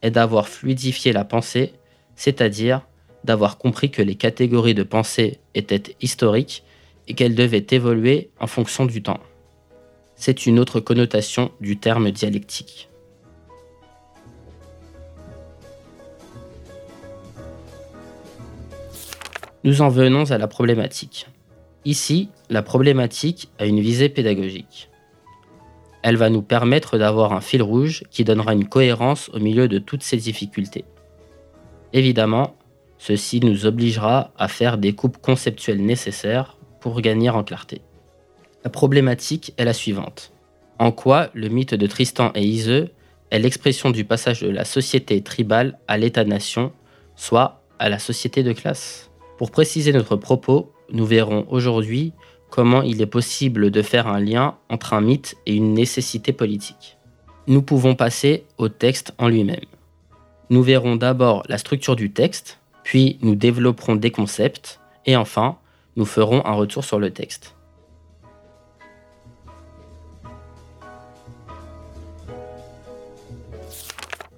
est 0.01 0.11
d'avoir 0.11 0.47
fluidifié 0.47 1.11
la 1.11 1.25
pensée, 1.25 1.73
c'est-à-dire 2.15 2.81
d'avoir 3.25 3.57
compris 3.57 3.91
que 3.91 4.01
les 4.01 4.15
catégories 4.15 4.73
de 4.73 4.83
pensée 4.83 5.39
étaient 5.53 5.95
historiques 6.01 6.63
et 7.07 7.13
qu'elles 7.13 7.35
devaient 7.35 7.65
évoluer 7.71 8.29
en 8.39 8.47
fonction 8.47 8.85
du 8.85 9.01
temps. 9.01 9.19
C'est 10.15 10.45
une 10.45 10.59
autre 10.59 10.79
connotation 10.79 11.51
du 11.59 11.77
terme 11.77 12.11
dialectique. 12.11 12.89
Nous 19.63 19.81
en 19.81 19.89
venons 19.89 20.31
à 20.31 20.37
la 20.37 20.47
problématique. 20.47 21.27
Ici, 21.85 22.29
la 22.49 22.61
problématique 22.61 23.49
a 23.57 23.65
une 23.65 23.79
visée 23.79 24.09
pédagogique. 24.09 24.89
Elle 26.03 26.17
va 26.17 26.29
nous 26.29 26.43
permettre 26.43 26.99
d'avoir 26.99 27.33
un 27.33 27.41
fil 27.41 27.63
rouge 27.63 28.03
qui 28.11 28.23
donnera 28.23 28.53
une 28.53 28.67
cohérence 28.67 29.29
au 29.29 29.39
milieu 29.39 29.67
de 29.67 29.79
toutes 29.79 30.03
ces 30.03 30.17
difficultés. 30.17 30.85
Évidemment, 31.93 32.55
ceci 33.05 33.39
nous 33.39 33.67
obligera 33.67 34.31
à 34.35 34.47
faire 34.47 34.79
des 34.79 34.93
coupes 34.93 35.19
conceptuelles 35.21 35.85
nécessaires 35.85 36.57
pour 36.79 36.99
gagner 37.01 37.29
en 37.29 37.43
clarté. 37.43 37.81
La 38.63 38.71
problématique 38.71 39.53
est 39.57 39.65
la 39.65 39.73
suivante. 39.73 40.33
En 40.79 40.91
quoi 40.91 41.29
le 41.35 41.49
mythe 41.49 41.75
de 41.75 41.85
Tristan 41.85 42.31
et 42.33 42.43
Iseux 42.43 42.89
est 43.29 43.37
l'expression 43.37 43.91
du 43.91 44.05
passage 44.05 44.41
de 44.41 44.49
la 44.49 44.65
société 44.65 45.21
tribale 45.21 45.77
à 45.87 45.99
l'État-nation, 45.99 46.71
soit 47.15 47.61
à 47.77 47.89
la 47.89 47.99
société 47.99 48.41
de 48.41 48.53
classe? 48.53 49.11
Pour 49.37 49.51
préciser 49.51 49.93
notre 49.93 50.15
propos, 50.15 50.73
nous 50.91 51.05
verrons 51.05 51.45
aujourd'hui 51.49 52.11
comment 52.49 52.81
il 52.81 53.03
est 53.03 53.05
possible 53.05 53.69
de 53.69 53.81
faire 53.83 54.07
un 54.07 54.19
lien 54.19 54.55
entre 54.67 54.93
un 54.95 55.01
mythe 55.01 55.35
et 55.45 55.53
une 55.53 55.75
nécessité 55.75 56.33
politique. 56.33 56.97
Nous 57.45 57.61
pouvons 57.61 57.93
passer 57.93 58.45
au 58.57 58.67
texte 58.67 59.13
en 59.19 59.27
lui-même. 59.27 59.69
Nous 60.49 60.63
verrons 60.63 60.95
d'abord 60.95 61.43
la 61.49 61.59
structure 61.59 61.95
du 61.95 62.11
texte, 62.11 62.59
puis 62.85 63.17
nous 63.23 63.33
développerons 63.33 63.95
des 63.95 64.11
concepts, 64.11 64.79
et 65.07 65.15
enfin, 65.15 65.57
nous 65.95 66.05
ferons 66.05 66.45
un 66.45 66.53
retour 66.53 66.85
sur 66.85 66.99
le 66.99 67.09
texte. 67.09 67.55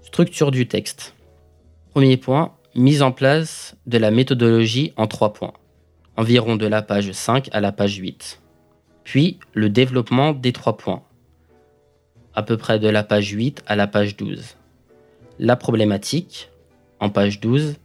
Structure 0.02 0.52
du 0.52 0.66
texte. 0.66 1.14
Premier 1.92 2.16
point, 2.16 2.54
mise 2.74 3.02
en 3.02 3.12
place 3.12 3.76
de 3.86 3.98
la 3.98 4.12
méthodologie 4.12 4.94
en 4.96 5.08
trois 5.08 5.34
points, 5.34 5.54
environ 6.16 6.56
de 6.56 6.68
la 6.68 6.82
page 6.82 7.12
5 7.12 7.50
à 7.52 7.60
la 7.60 7.74
page 7.74 7.98
8. 7.98 8.42
Puis 9.04 9.40
le 9.54 9.70
développement 9.70 10.32
des 10.32 10.54
trois 10.54 10.78
points, 10.78 11.04
à 12.34 12.44
peu 12.44 12.56
près 12.56 12.80
de 12.80 12.88
la 12.88 13.04
page 13.04 13.28
8 13.28 13.66
à 13.68 13.76
la 13.76 13.88
page 13.88 14.16
12. 14.16 14.56
La 15.38 15.58
problématique, 15.58 16.50
en 17.02 17.10
page 17.10 17.42
12. 17.42 17.76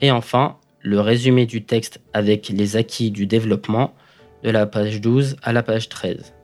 Et 0.00 0.10
enfin, 0.10 0.56
le 0.80 1.00
résumé 1.00 1.46
du 1.46 1.64
texte 1.64 2.00
avec 2.12 2.48
les 2.48 2.76
acquis 2.76 3.10
du 3.10 3.26
développement, 3.26 3.94
de 4.42 4.50
la 4.50 4.66
page 4.66 5.00
12 5.00 5.36
à 5.42 5.52
la 5.52 5.62
page 5.62 5.88
13. 5.88 6.34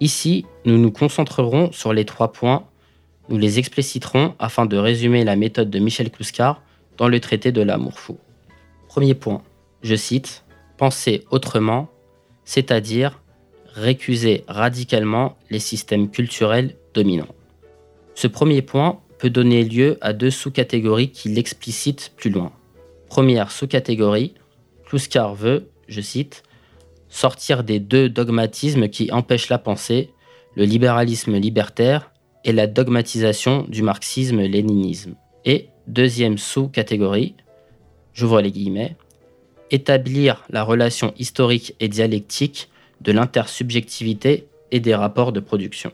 Ici, 0.00 0.44
nous 0.64 0.78
nous 0.78 0.92
concentrerons 0.92 1.72
sur 1.72 1.92
les 1.92 2.04
trois 2.04 2.32
points 2.32 2.66
nous 3.28 3.38
les 3.38 3.58
expliciterons 3.58 4.34
afin 4.38 4.66
de 4.66 4.76
résumer 4.76 5.24
la 5.24 5.36
méthode 5.36 5.70
de 5.70 5.78
Michel 5.78 6.10
Clouscar 6.10 6.62
dans 6.96 7.08
le 7.08 7.20
traité 7.20 7.52
de 7.52 7.62
l'amour 7.62 7.98
fou. 7.98 8.18
Premier 8.88 9.14
point, 9.14 9.42
je 9.82 9.94
cite, 9.94 10.44
Penser 10.76 11.24
autrement, 11.30 11.88
c'est-à-dire 12.44 13.20
récuser 13.74 14.44
radicalement 14.48 15.36
les 15.48 15.60
systèmes 15.60 16.10
culturels 16.10 16.74
dominants. 16.92 17.34
Ce 18.14 18.26
premier 18.26 18.62
point 18.62 19.00
peut 19.18 19.30
donner 19.30 19.64
lieu 19.64 19.96
à 20.00 20.12
deux 20.12 20.30
sous-catégories 20.30 21.10
qui 21.10 21.28
l'explicitent 21.28 22.12
plus 22.16 22.30
loin. 22.30 22.52
Première 23.12 23.50
sous-catégorie, 23.50 24.32
Clouscar 24.86 25.34
veut, 25.34 25.68
je 25.86 26.00
cite, 26.00 26.44
sortir 27.10 27.62
des 27.62 27.78
deux 27.78 28.08
dogmatismes 28.08 28.88
qui 28.88 29.12
empêchent 29.12 29.50
la 29.50 29.58
pensée, 29.58 30.08
le 30.56 30.64
libéralisme 30.64 31.36
libertaire 31.36 32.10
et 32.46 32.52
la 32.52 32.66
dogmatisation 32.66 33.66
du 33.68 33.82
marxisme-léninisme. 33.82 35.14
Et 35.44 35.68
deuxième 35.86 36.38
sous-catégorie, 36.38 37.34
j'ouvre 38.14 38.40
les 38.40 38.50
guillemets, 38.50 38.96
établir 39.70 40.46
la 40.48 40.62
relation 40.62 41.12
historique 41.18 41.76
et 41.80 41.88
dialectique 41.88 42.70
de 43.02 43.12
l'intersubjectivité 43.12 44.48
et 44.70 44.80
des 44.80 44.94
rapports 44.94 45.32
de 45.32 45.40
production. 45.40 45.92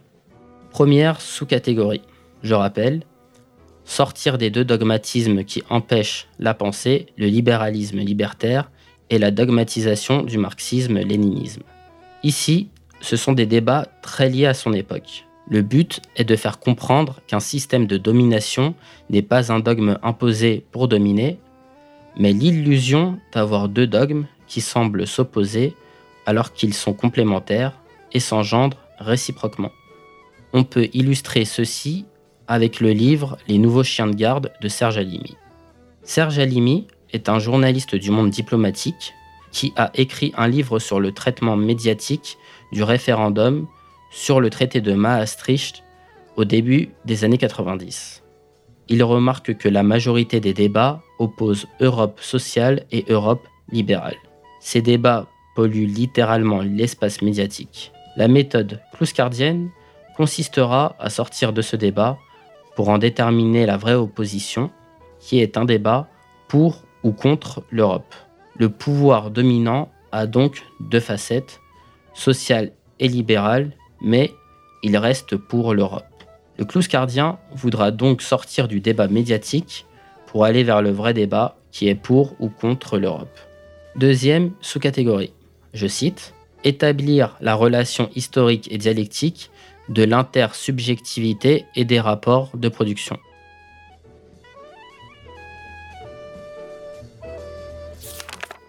Première 0.71 1.21
sous-catégorie, 1.21 2.03
je 2.45 2.55
rappelle, 2.55 3.03
sortir 3.89 4.37
des 4.37 4.51
deux 4.51 4.67
dogmatismes 4.67 5.45
qui 5.45 5.63
empêchent 5.71 6.29
la 6.39 6.53
pensée, 6.53 7.07
le 7.17 7.27
libéralisme 7.27 7.99
libertaire 7.99 8.71
et 9.09 9.19
la 9.19 9.31
dogmatisation 9.31 10.23
du 10.23 10.37
marxisme-léninisme. 10.37 11.63
Ici, 12.23 12.69
ce 13.01 13.17
sont 13.17 13.33
des 13.33 13.47
débats 13.47 13.87
très 14.03 14.29
liés 14.29 14.45
à 14.45 14.53
son 14.53 14.75
époque. 14.75 15.25
Le 15.49 15.63
but 15.63 16.03
est 16.17 16.25
de 16.25 16.37
faire 16.37 16.59
comprendre 16.59 17.21
qu'un 17.27 17.41
système 17.41 17.87
de 17.87 17.97
domination 17.97 18.75
n'est 19.09 19.23
pas 19.23 19.51
un 19.51 19.59
dogme 19.59 19.99
imposé 20.03 20.67
pour 20.71 20.87
dominer, 20.89 21.39
mais 22.19 22.35
l'illusion 22.35 23.19
d'avoir 23.33 23.71
deux 23.71 23.87
dogmes 23.87 24.27
qui 24.47 24.61
semblent 24.61 25.07
s'opposer 25.07 25.75
alors 26.27 26.53
qu'ils 26.53 26.75
sont 26.75 26.93
complémentaires 26.93 27.73
et 28.13 28.21
s'engendrent 28.21 28.77
réciproquement. 28.99 29.73
On 30.53 30.65
peut 30.65 30.89
illustrer 30.93 31.47
ceci 31.47 32.05
avec 32.49 32.81
le 32.81 32.91
livre 32.91 33.39
Les 33.47 33.59
nouveaux 33.59 33.85
chiens 33.85 34.07
de 34.07 34.15
garde 34.15 34.51
de 34.61 34.69
Serge 34.69 34.99
Alimi. 34.99 35.37
Serge 36.03 36.39
Alimi 36.39 36.87
est 37.13 37.29
un 37.29 37.39
journaliste 37.39 37.95
du 37.95 38.11
monde 38.11 38.31
diplomatique 38.31 39.15
qui 39.53 39.73
a 39.77 39.91
écrit 39.95 40.33
un 40.37 40.49
livre 40.49 40.79
sur 40.79 41.01
le 41.01 41.13
traitement 41.13 41.57
médiatique 41.57 42.39
du 42.73 42.83
référendum 42.83 43.67
sur 44.11 44.41
le 44.41 44.51
traité 44.51 44.81
de 44.81 44.95
Maastricht 44.95 45.85
au 46.37 46.45
début 46.45 46.91
des 47.05 47.25
années 47.25 47.39
90. 47.39 48.23
Il 48.89 49.03
remarque 49.05 49.57
que 49.57 49.69
la 49.69 49.83
majorité 49.83 50.41
des 50.41 50.55
débats 50.55 51.03
opposent 51.19 51.67
Europe 51.81 52.21
sociale 52.21 52.87
et 52.91 53.05
Europe 53.09 53.47
libérale. 53.71 54.17
Ces 54.61 54.81
débats 54.81 55.27
polluent 55.55 55.87
littéralement 55.87 56.63
l'espace 56.63 57.21
médiatique. 57.21 57.93
La 58.17 58.29
méthode 58.29 58.81
clouscardienne 58.95 59.71
consistera 60.17 60.97
à 60.99 61.11
sortir 61.11 61.53
de 61.53 61.61
ce 61.63 61.77
débat 61.77 62.19
pour 62.79 62.91
en 62.91 62.99
déterminer 62.99 63.67
la 63.67 63.77
vraie 63.77 63.95
opposition, 63.97 64.71
qui 65.19 65.41
est 65.41 65.57
un 65.57 65.65
débat 65.65 66.07
pour 66.47 66.85
ou 67.03 67.11
contre 67.11 67.65
l'Europe. 67.73 68.15
Le 68.57 68.69
pouvoir 68.69 69.33
dominant 69.33 69.91
a 70.13 70.29
donc 70.29 70.63
deux 70.79 71.01
facettes, 71.01 71.59
sociale 72.15 72.71
et 73.01 73.09
libérale, 73.09 73.73
mais 74.01 74.33
il 74.85 74.97
reste 74.97 75.35
pour 75.35 75.75
l'Europe. 75.75 76.05
Le 76.57 76.65
clouscardien 76.65 77.41
voudra 77.53 77.91
donc 77.91 78.23
sortir 78.23 78.69
du 78.69 78.79
débat 78.79 79.09
médiatique 79.09 79.85
pour 80.27 80.45
aller 80.45 80.63
vers 80.63 80.81
le 80.81 80.93
vrai 80.93 81.15
débat 81.15 81.57
qui 81.73 81.89
est 81.89 81.97
pour 81.97 82.37
ou 82.39 82.49
contre 82.49 82.97
l'Europe. 82.97 83.41
Deuxième 83.97 84.53
sous-catégorie, 84.61 85.33
je 85.75 85.89
cite, 85.89 86.33
établir 86.63 87.37
la 87.41 87.57
relation 87.57 88.09
historique 88.15 88.69
et 88.71 88.79
dialectique 88.79 89.51
de 89.89 90.05
l'intersubjectivité 90.05 91.67
et 91.75 91.85
des 91.85 92.01
rapports 92.01 92.51
de 92.55 92.69
production. 92.69 93.19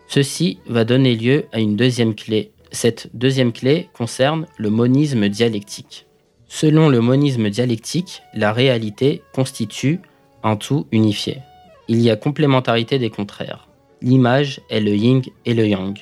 Ceci 0.07 0.59
va 0.67 0.85
donner 0.85 1.15
lieu 1.15 1.45
à 1.51 1.59
une 1.59 1.75
deuxième 1.75 2.15
clé 2.15 2.51
cette 2.71 3.09
deuxième 3.13 3.51
clé 3.51 3.89
concerne 3.93 4.45
le 4.57 4.69
monisme 4.69 5.27
dialectique. 5.27 6.05
Selon 6.47 6.89
le 6.89 7.01
monisme 7.01 7.49
dialectique, 7.49 8.21
la 8.33 8.53
réalité 8.53 9.23
constitue 9.33 10.01
un 10.43 10.55
tout 10.55 10.87
unifié. 10.91 11.39
Il 11.87 11.99
y 12.01 12.09
a 12.09 12.15
complémentarité 12.15 12.99
des 12.99 13.09
contraires. 13.09 13.67
L'image 14.01 14.61
est 14.69 14.79
le 14.79 14.95
yin 14.95 15.21
et 15.45 15.53
le 15.53 15.67
yang, 15.67 15.97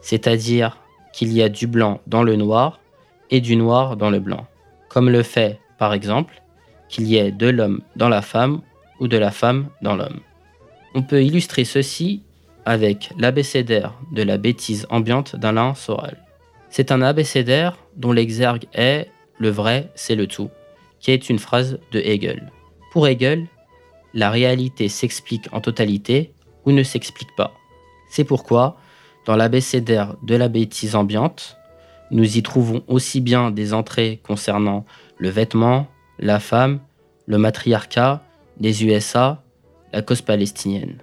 c'est-à-dire 0.00 0.78
qu'il 1.12 1.32
y 1.32 1.42
a 1.42 1.48
du 1.48 1.66
blanc 1.66 2.00
dans 2.06 2.22
le 2.22 2.36
noir 2.36 2.80
et 3.30 3.40
du 3.40 3.56
noir 3.56 3.96
dans 3.96 4.10
le 4.10 4.20
blanc, 4.20 4.46
comme 4.88 5.10
le 5.10 5.22
fait, 5.22 5.60
par 5.78 5.92
exemple, 5.92 6.42
qu'il 6.88 7.06
y 7.06 7.16
ait 7.16 7.30
de 7.30 7.48
l'homme 7.48 7.80
dans 7.96 8.08
la 8.08 8.22
femme 8.22 8.62
ou 9.00 9.08
de 9.08 9.16
la 9.16 9.30
femme 9.30 9.68
dans 9.82 9.94
l'homme. 9.94 10.20
On 10.94 11.02
peut 11.02 11.22
illustrer 11.22 11.64
ceci 11.64 12.22
avec 12.64 13.10
l'abécédaire 13.18 13.94
de 14.12 14.22
la 14.22 14.38
bêtise 14.38 14.86
ambiante 14.90 15.36
d'Alain 15.36 15.74
Soral. 15.74 16.18
C'est 16.70 16.92
un 16.92 17.02
abécédaire 17.02 17.78
dont 17.96 18.12
l'exergue 18.12 18.66
est 18.74 19.08
le 19.38 19.50
vrai, 19.50 19.90
c'est 19.94 20.14
le 20.14 20.26
tout, 20.26 20.50
qui 21.00 21.10
est 21.10 21.30
une 21.30 21.38
phrase 21.38 21.78
de 21.92 22.00
Hegel. 22.00 22.50
Pour 22.92 23.06
Hegel, 23.06 23.46
la 24.14 24.30
réalité 24.30 24.88
s'explique 24.88 25.48
en 25.52 25.60
totalité 25.60 26.32
ou 26.64 26.72
ne 26.72 26.82
s'explique 26.82 27.34
pas. 27.36 27.54
C'est 28.10 28.24
pourquoi, 28.24 28.76
dans 29.26 29.36
l'abécédaire 29.36 30.16
de 30.22 30.34
la 30.34 30.48
bêtise 30.48 30.96
ambiante, 30.96 31.56
nous 32.10 32.36
y 32.36 32.42
trouvons 32.42 32.82
aussi 32.86 33.20
bien 33.20 33.50
des 33.50 33.74
entrées 33.74 34.20
concernant 34.22 34.84
le 35.18 35.28
vêtement, 35.28 35.88
la 36.18 36.40
femme, 36.40 36.80
le 37.26 37.38
matriarcat, 37.38 38.22
les 38.60 38.84
USA, 38.84 39.42
la 39.92 40.02
cause 40.02 40.22
palestinienne. 40.22 40.98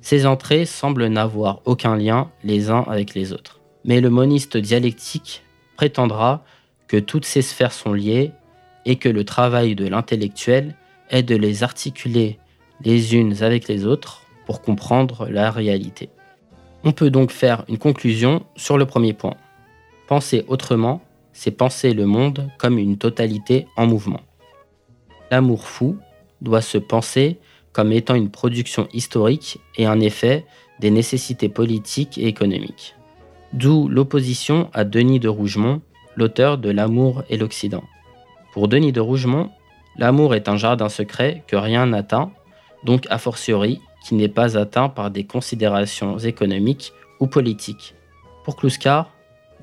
Ces 0.00 0.26
entrées 0.26 0.64
semblent 0.64 1.06
n'avoir 1.06 1.60
aucun 1.64 1.96
lien 1.96 2.30
les 2.44 2.70
uns 2.70 2.84
avec 2.88 3.14
les 3.14 3.32
autres. 3.32 3.60
Mais 3.84 4.00
le 4.00 4.10
moniste 4.10 4.56
dialectique 4.56 5.42
prétendra 5.76 6.44
que 6.88 6.96
toutes 6.96 7.24
ces 7.24 7.42
sphères 7.42 7.72
sont 7.72 7.92
liées 7.92 8.32
et 8.84 8.96
que 8.96 9.08
le 9.08 9.24
travail 9.24 9.74
de 9.74 9.86
l'intellectuel 9.86 10.74
est 11.10 11.22
de 11.22 11.36
les 11.36 11.62
articuler 11.62 12.38
les 12.82 13.14
unes 13.14 13.42
avec 13.42 13.68
les 13.68 13.86
autres 13.86 14.22
pour 14.46 14.62
comprendre 14.62 15.28
la 15.28 15.50
réalité. 15.50 16.10
On 16.82 16.92
peut 16.92 17.10
donc 17.10 17.30
faire 17.30 17.64
une 17.68 17.78
conclusion 17.78 18.44
sur 18.56 18.78
le 18.78 18.86
premier 18.86 19.12
point. 19.12 19.36
Penser 20.10 20.44
autrement, 20.48 21.02
c'est 21.32 21.52
penser 21.52 21.94
le 21.94 22.04
monde 22.04 22.50
comme 22.58 22.78
une 22.78 22.98
totalité 22.98 23.68
en 23.76 23.86
mouvement. 23.86 24.22
L'amour 25.30 25.68
fou 25.68 25.98
doit 26.40 26.62
se 26.62 26.78
penser 26.78 27.38
comme 27.72 27.92
étant 27.92 28.16
une 28.16 28.28
production 28.28 28.88
historique 28.92 29.60
et 29.76 29.86
un 29.86 30.00
effet 30.00 30.44
des 30.80 30.90
nécessités 30.90 31.48
politiques 31.48 32.18
et 32.18 32.26
économiques. 32.26 32.96
D'où 33.52 33.86
l'opposition 33.86 34.68
à 34.72 34.82
Denis 34.82 35.20
de 35.20 35.28
Rougemont, 35.28 35.80
l'auteur 36.16 36.58
de 36.58 36.70
L'amour 36.70 37.22
et 37.30 37.36
l'Occident. 37.36 37.84
Pour 38.52 38.66
Denis 38.66 38.90
de 38.90 39.00
Rougemont, 39.00 39.50
l'amour 39.96 40.34
est 40.34 40.48
un 40.48 40.56
jardin 40.56 40.88
secret 40.88 41.44
que 41.46 41.54
rien 41.54 41.86
n'atteint, 41.86 42.32
donc 42.82 43.06
a 43.10 43.18
fortiori 43.18 43.80
qui 44.04 44.16
n'est 44.16 44.26
pas 44.26 44.58
atteint 44.58 44.88
par 44.88 45.12
des 45.12 45.22
considérations 45.22 46.18
économiques 46.18 46.92
ou 47.20 47.28
politiques. 47.28 47.94
Pour 48.42 48.56
Kluskar, 48.56 49.12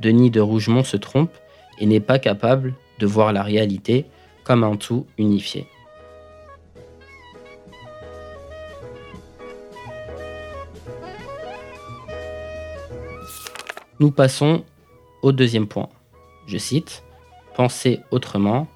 Denis 0.02 0.32
de 0.32 0.42
Rougemont 0.42 0.84
se 0.84 0.98
trompe 0.98 1.32
et 1.80 1.86
n'est 1.86 2.00
pas 2.00 2.20
capable 2.20 2.74
de 3.00 3.06
voir 3.06 3.34
la 3.34 3.44
réalité 3.44 4.06
comme 4.44 4.64
un 4.64 4.76
tout 4.76 5.06
unifié. 5.18 5.68
Nous 14.00 14.12
passons 14.12 14.64
au 15.24 15.32
deuxième 15.32 15.68
point. 15.68 15.90
Je 16.46 16.58
cite 16.58 17.04
Penser 17.56 18.00
autrement 18.12 18.68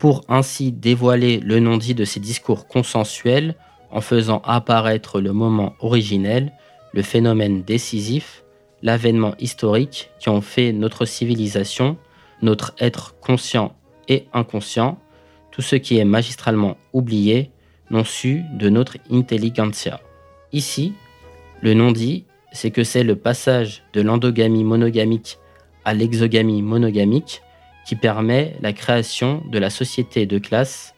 pour 0.00 0.24
ainsi 0.28 0.72
dévoiler 0.72 1.38
le 1.38 1.60
non-dit 1.60 1.94
de 1.94 2.04
ces 2.04 2.18
discours 2.18 2.66
consensuels 2.66 3.54
en 3.92 4.00
faisant 4.00 4.42
apparaître 4.44 5.20
le 5.20 5.32
moment 5.32 5.74
originel, 5.78 6.52
le 6.92 7.02
phénomène 7.02 7.62
décisif, 7.62 8.43
l'avènement 8.84 9.34
historique 9.40 10.10
qui 10.20 10.28
ont 10.28 10.42
fait 10.42 10.72
notre 10.72 11.06
civilisation, 11.06 11.96
notre 12.42 12.74
être 12.78 13.18
conscient 13.18 13.74
et 14.08 14.26
inconscient, 14.34 14.98
tout 15.50 15.62
ce 15.62 15.74
qui 15.74 15.98
est 15.98 16.04
magistralement 16.04 16.76
oublié, 16.92 17.50
non 17.90 18.04
su 18.04 18.42
de 18.52 18.68
notre 18.68 18.98
intelligentsia. 19.10 20.00
Ici, 20.52 20.92
le 21.62 21.72
non-dit, 21.72 22.26
c'est 22.52 22.70
que 22.70 22.84
c'est 22.84 23.04
le 23.04 23.16
passage 23.16 23.82
de 23.94 24.02
l'endogamie 24.02 24.64
monogamique 24.64 25.38
à 25.86 25.94
l'exogamie 25.94 26.62
monogamique 26.62 27.40
qui 27.86 27.96
permet 27.96 28.56
la 28.60 28.72
création 28.74 29.42
de 29.50 29.58
la 29.58 29.70
société 29.70 30.26
de 30.26 30.38
classe 30.38 30.94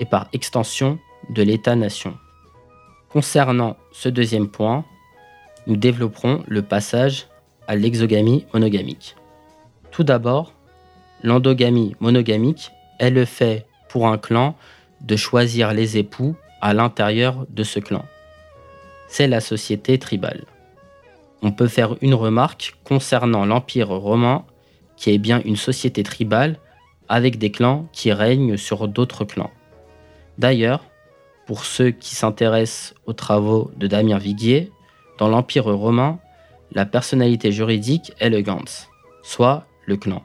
et 0.00 0.06
par 0.06 0.28
extension 0.32 0.98
de 1.30 1.42
l'État-nation. 1.42 2.14
Concernant 3.08 3.76
ce 3.92 4.08
deuxième 4.08 4.48
point, 4.48 4.84
nous 5.68 5.76
développerons 5.76 6.42
le 6.48 6.62
passage 6.62 7.26
à 7.68 7.76
l'exogamie 7.76 8.46
monogamique. 8.52 9.14
Tout 9.90 10.02
d'abord, 10.02 10.54
l'endogamie 11.22 11.94
monogamique 12.00 12.72
est 12.98 13.10
le 13.10 13.26
fait 13.26 13.66
pour 13.88 14.08
un 14.08 14.18
clan 14.18 14.56
de 15.02 15.14
choisir 15.14 15.72
les 15.72 15.98
époux 15.98 16.34
à 16.60 16.74
l'intérieur 16.74 17.46
de 17.50 17.62
ce 17.62 17.78
clan. 17.78 18.04
C'est 19.08 19.28
la 19.28 19.40
société 19.40 19.98
tribale. 19.98 20.44
On 21.42 21.52
peut 21.52 21.68
faire 21.68 21.96
une 22.00 22.14
remarque 22.14 22.74
concernant 22.82 23.46
l'Empire 23.46 23.88
romain 23.88 24.44
qui 24.96 25.10
est 25.10 25.18
bien 25.18 25.40
une 25.44 25.56
société 25.56 26.02
tribale 26.02 26.58
avec 27.08 27.38
des 27.38 27.50
clans 27.50 27.86
qui 27.92 28.10
règnent 28.10 28.56
sur 28.56 28.88
d'autres 28.88 29.24
clans. 29.24 29.52
D'ailleurs, 30.38 30.84
pour 31.46 31.64
ceux 31.64 31.90
qui 31.90 32.14
s'intéressent 32.14 32.94
aux 33.06 33.12
travaux 33.12 33.70
de 33.76 33.86
Damien 33.86 34.18
Viguier, 34.18 34.72
dans 35.18 35.28
l'Empire 35.28 35.64
romain, 35.64 36.18
la 36.72 36.86
personnalité 36.86 37.52
juridique 37.52 38.12
est 38.20 38.30
le 38.30 38.40
gans, 38.40 38.86
soit 39.22 39.66
le 39.86 39.96
clan, 39.96 40.22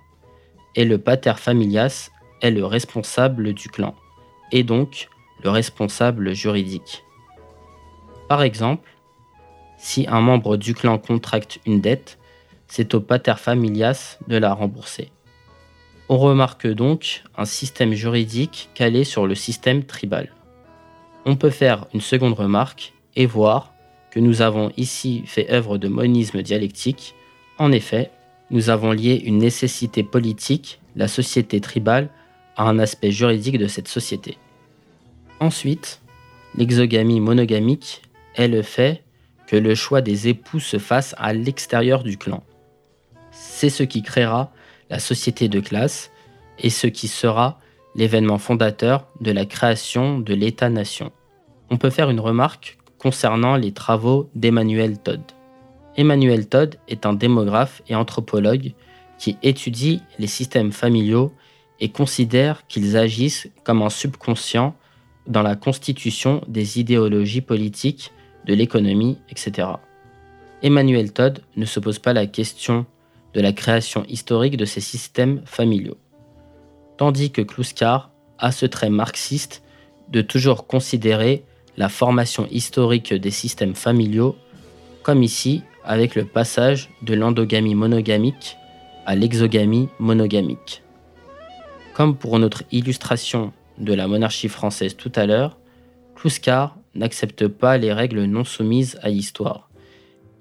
et 0.76 0.86
le 0.86 0.98
pater 0.98 1.34
familias 1.38 2.10
est 2.42 2.52
le 2.52 2.66
responsable 2.66 3.54
du 3.54 3.70
clan, 3.70 3.96
et 4.52 4.64
donc 4.64 5.10
le 5.44 5.50
responsable 5.50 6.34
juridique. 6.34 7.04
Par 8.30 8.44
exemple, 8.44 8.90
si 9.78 10.06
un 10.08 10.22
membre 10.22 10.58
du 10.58 10.74
clan 10.74 10.98
contracte 10.98 11.60
une 11.66 11.82
dette, 11.82 12.18
c'est 12.68 12.94
au 12.94 13.02
pater 13.02 13.36
familias 13.38 14.18
de 14.28 14.38
la 14.38 14.54
rembourser. 14.54 15.12
On 16.10 16.18
remarque 16.18 16.68
donc 16.68 17.24
un 17.38 17.46
système 17.46 17.94
juridique 17.94 18.70
calé 18.74 19.04
sur 19.04 19.28
le 19.28 19.36
système 19.36 19.84
tribal. 19.84 20.34
On 21.26 21.36
peut 21.36 21.50
faire 21.50 21.86
une 21.94 22.02
seconde 22.02 22.34
remarque 22.34 22.94
et 23.16 23.26
voir 23.26 23.73
que 24.14 24.20
nous 24.20 24.44
avons 24.44 24.72
ici 24.78 25.24
fait 25.26 25.52
œuvre 25.52 25.80
de 25.80 25.88
monisme 25.88 26.44
dialectique. 26.44 27.16
En 27.58 27.72
effet, 27.72 28.12
nous 28.52 28.70
avons 28.70 28.92
lié 28.92 29.20
une 29.26 29.40
nécessité 29.40 30.04
politique, 30.04 30.80
la 30.96 31.08
société 31.08 31.60
tribale, 31.60 32.10
à 32.56 32.70
un 32.70 32.78
aspect 32.78 33.10
juridique 33.10 33.58
de 33.58 33.66
cette 33.66 33.88
société. 33.88 34.38
Ensuite, 35.40 36.00
l'exogamie 36.56 37.22
monogamique 37.22 38.04
est 38.36 38.48
le 38.48 38.62
fait 38.62 39.04
que 39.48 39.56
le 39.56 39.74
choix 39.74 40.02
des 40.02 40.28
époux 40.28 40.60
se 40.60 40.78
fasse 40.78 41.16
à 41.18 41.34
l'extérieur 41.34 42.04
du 42.04 42.20
clan. 42.20 42.44
C'est 43.32 43.72
ce 43.72 43.82
qui 43.82 44.04
créera 44.04 44.54
la 44.92 45.00
société 45.00 45.48
de 45.48 45.60
classe 45.60 46.12
et 46.60 46.70
ce 46.70 46.86
qui 46.86 47.08
sera 47.08 47.60
l'événement 47.96 48.38
fondateur 48.38 49.08
de 49.22 49.32
la 49.32 49.48
création 49.48 50.20
de 50.20 50.36
l'État-nation. 50.36 51.12
On 51.72 51.78
peut 51.78 51.90
faire 51.90 52.12
une 52.12 52.20
remarque 52.20 52.78
concernant 53.04 53.58
les 53.58 53.74
travaux 53.74 54.30
d'Emmanuel 54.34 54.98
Todd. 54.98 55.20
Emmanuel 55.98 56.48
Todd 56.48 56.78
est 56.88 57.06
un 57.06 57.12
démographe 57.12 57.82
et 57.90 57.96
anthropologue 57.96 58.72
qui 59.18 59.38
étudie 59.44 60.02
les 60.20 60.28
systèmes 60.28 60.72
familiaux 60.72 61.34
et 61.82 61.90
considère 61.90 62.66
qu'ils 62.68 62.96
agissent 62.96 63.50
comme 63.66 63.82
un 63.82 63.90
subconscient 63.90 64.74
dans 65.28 65.42
la 65.42 65.58
constitution 65.58 66.42
des 66.48 66.80
idéologies 66.80 67.42
politiques, 67.42 68.12
de 68.46 68.54
l'économie, 68.54 69.18
etc. 69.30 69.68
Emmanuel 70.62 71.12
Todd 71.12 71.42
ne 71.58 71.66
se 71.66 71.82
pose 71.82 72.00
pas 72.00 72.14
la 72.14 72.26
question 72.26 72.86
de 73.34 73.42
la 73.42 73.52
création 73.52 74.06
historique 74.08 74.56
de 74.56 74.66
ces 74.66 74.82
systèmes 74.82 75.42
familiaux, 75.44 75.98
tandis 76.98 77.32
que 77.32 77.42
Kluskar 77.42 78.12
a 78.38 78.54
ce 78.54 78.66
trait 78.66 78.90
marxiste 78.90 79.62
de 80.10 80.22
toujours 80.22 80.68
considérer 80.68 81.44
la 81.78 81.90
formation 81.90 82.48
historique 82.52 83.14
des 83.14 83.32
systèmes 83.32 83.76
familiaux, 83.76 84.36
comme 85.02 85.24
ici 85.24 85.64
avec 85.84 86.16
le 86.16 86.26
passage 86.26 86.90
de 87.02 87.14
l'endogamie 87.14 87.76
monogamique 87.76 88.58
à 89.06 89.16
l'exogamie 89.16 89.90
monogamique. 90.00 90.82
Comme 91.94 92.16
pour 92.16 92.40
notre 92.40 92.64
illustration 92.72 93.52
de 93.78 93.94
la 93.94 94.08
monarchie 94.08 94.48
française 94.48 94.96
tout 94.96 95.12
à 95.16 95.26
l'heure, 95.26 95.58
Kluskar 96.16 96.78
n'accepte 96.96 97.48
pas 97.48 97.78
les 97.78 97.92
règles 97.92 98.24
non 98.24 98.44
soumises 98.44 98.98
à 99.02 99.10
l'histoire 99.10 99.70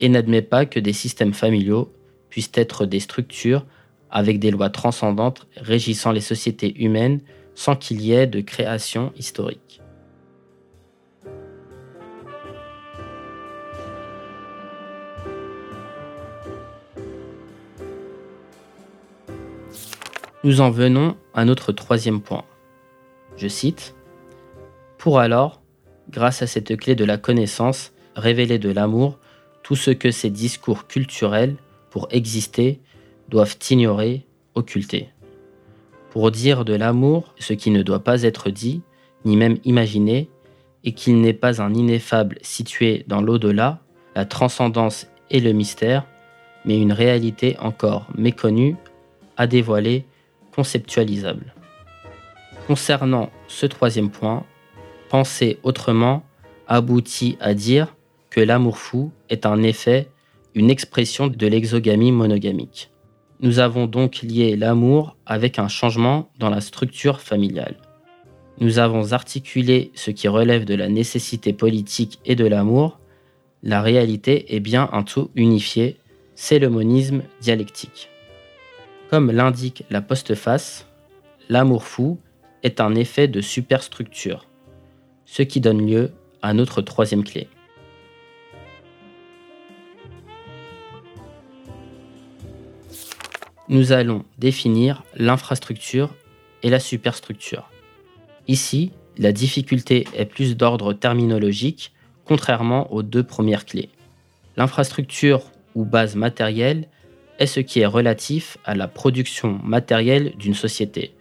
et 0.01 0.09
n'admet 0.09 0.43
pas 0.43 0.67
que 0.67 0.81
des 0.81 0.93
systèmes 0.93 1.35
familiaux 1.35 1.93
puissent 2.29 2.53
être 2.55 2.87
des 2.87 3.01
structures 3.01 3.67
avec 4.11 4.39
des 4.39 4.51
lois 4.51 4.71
transcendantes 4.71 5.47
régissant 5.57 6.13
les 6.13 6.21
sociétés 6.21 6.81
humaines 6.83 7.21
sans 7.55 7.77
qu'il 7.77 8.01
y 8.01 8.13
ait 8.13 8.27
de 8.27 8.41
création 8.41 9.13
historique. 9.17 9.82
Nous 20.45 20.61
en 20.61 20.73
venons 20.73 21.15
à 21.35 21.45
notre 21.45 21.71
troisième 21.71 22.21
point. 22.21 22.45
Je 23.37 23.47
cite 23.47 23.95
Pour 24.99 25.21
alors, 25.21 25.63
grâce 26.11 26.43
à 26.43 26.49
cette 26.49 26.77
clé 26.77 26.97
de 26.97 27.05
la 27.05 27.17
connaissance, 27.17 27.93
révéler 28.17 28.59
de 28.59 28.73
l'amour 28.73 29.21
tout 29.63 29.77
ce 29.77 29.93
que 29.93 30.11
ces 30.11 30.31
discours 30.31 30.89
culturels, 30.89 31.55
pour 31.91 32.09
exister, 32.11 32.81
doivent 33.29 33.57
ignorer, 33.71 34.27
occulter. 34.57 35.11
Pour 36.11 36.33
dire 36.33 36.65
de 36.65 36.75
l'amour 36.75 37.37
ce 37.39 37.53
qui 37.53 37.71
ne 37.71 37.85
doit 37.85 38.03
pas 38.03 38.25
être 38.25 38.51
dit, 38.51 38.83
ni 39.25 39.37
même 39.37 39.59
imaginé, 39.65 40.29
et 40.83 40.93
qu'il 40.93 41.21
n'est 41.21 41.35
pas 41.35 41.63
un 41.63 41.73
ineffable 41.73 42.39
situé 42.43 43.05
dans 43.07 43.23
l'au-delà, 43.23 43.79
la 44.17 44.25
transcendance 44.25 45.07
et 45.31 45.39
le 45.39 45.53
mystère, 45.53 46.05
mais 46.65 46.81
une 46.81 46.93
réalité 46.93 47.57
encore 47.61 48.09
méconnue, 48.17 48.75
à 49.37 49.47
dévoiler 49.47 50.05
conceptualisable. 50.55 51.55
Concernant 52.67 53.31
ce 53.49 53.67
troisième 53.67 54.11
point, 54.11 54.45
penser 55.09 55.59
autrement 55.63 56.23
aboutit 56.69 57.37
à 57.41 57.55
dire 57.55 57.95
que 58.31 58.41
l'amour 58.41 58.79
fou 58.79 59.13
est 59.29 59.45
un 59.45 59.63
effet, 59.63 60.09
une 60.55 60.71
expression 60.71 61.27
de 61.27 61.47
l'exogamie 61.47 62.13
monogamique. 62.13 62.91
Nous 63.41 63.59
avons 63.59 63.87
donc 63.87 64.23
lié 64.23 64.57
l'amour 64.57 65.17
avec 65.27 65.59
un 65.59 65.69
changement 65.69 66.31
dans 66.39 66.49
la 66.49 66.61
structure 66.61 67.21
familiale. 67.21 67.77
Nous 68.59 68.79
avons 68.79 69.13
articulé 69.13 69.91
ce 69.95 70.13
qui 70.13 70.29
relève 70.29 70.65
de 70.65 70.75
la 70.75 70.89
nécessité 70.89 71.53
politique 71.53 72.21
et 72.25 72.37
de 72.37 72.47
l'amour 72.47 73.01
La 73.65 73.83
réalité 73.83 74.55
est 74.55 74.61
bien 74.61 74.89
un 74.93 75.03
tout 75.03 75.31
unifié, 75.35 75.97
c'est 76.35 76.59
le 76.59 76.69
monisme 76.69 77.23
dialectique. 77.41 78.12
Comme 79.13 79.31
l'indique 79.31 79.85
la 79.91 80.01
postface, 80.01 80.87
l'amour 81.51 81.85
fou 81.85 82.19
est 82.63 82.81
un 82.81 82.95
effet 82.95 83.29
de 83.29 83.43
superstructure, 83.43 84.47
ce 85.27 85.43
qui 85.43 85.61
donne 85.61 85.87
lieu 85.87 86.13
à 86.41 86.55
notre 86.55 86.81
troisième 86.81 87.23
clé. 87.23 87.47
Nous 93.69 93.93
allons 93.93 94.25
définir 94.39 95.03
l'infrastructure 95.15 96.15
et 96.63 96.71
la 96.71 96.81
superstructure. 96.81 97.71
Ici, 98.49 98.93
la 99.19 99.33
difficulté 99.33 100.09
est 100.17 100.25
plus 100.25 100.57
d'ordre 100.57 100.95
terminologique, 100.95 101.93
contrairement 102.25 102.91
aux 102.91 103.03
deux 103.03 103.25
premières 103.25 103.67
clés. 103.67 103.91
L'infrastructure 104.57 105.43
ou 105.75 105.85
base 105.85 106.17
matérielle 106.17 106.89
ce 107.47 107.61
qui 107.61 107.81
est 107.81 107.87
relatif 107.87 108.59
à 108.65 108.75
la 108.75 108.89
production 108.89 109.61
matérielle 109.65 110.35
d'une 110.37 110.55
société, 110.55 111.15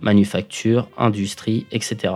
manufacture, 0.00 0.88
industrie, 0.96 1.66
etc. 1.70 2.14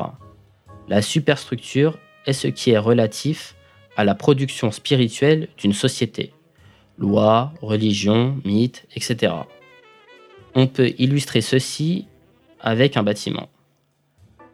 La 0.88 1.02
superstructure 1.02 1.98
est 2.26 2.32
ce 2.32 2.48
qui 2.48 2.70
est 2.70 2.78
relatif 2.78 3.54
à 3.96 4.04
la 4.04 4.14
production 4.14 4.70
spirituelle 4.70 5.48
d'une 5.56 5.72
société, 5.72 6.32
loi, 6.98 7.52
religion, 7.62 8.40
mythe, 8.44 8.86
etc. 8.94 9.32
On 10.54 10.66
peut 10.66 10.92
illustrer 10.98 11.40
ceci 11.40 12.06
avec 12.60 12.96
un 12.96 13.02
bâtiment. 13.02 13.48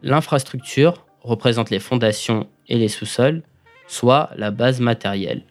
L'infrastructure 0.03 1.07
représente 1.23 1.71
les 1.71 1.79
fondations 1.79 2.49
et 2.69 2.77
les 2.77 2.89
sous-sols, 2.89 3.43
soit 3.87 4.31
la 4.37 4.51
base 4.51 4.81
matérielle. 4.81 5.43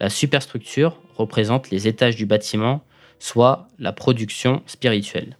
La 0.00 0.10
superstructure 0.10 1.00
représente 1.18 1.70
les 1.70 1.86
étages 1.88 2.16
du 2.16 2.24
bâtiment, 2.24 2.82
soit 3.18 3.68
la 3.78 3.92
production 3.92 4.62
spirituelle. 4.66 5.36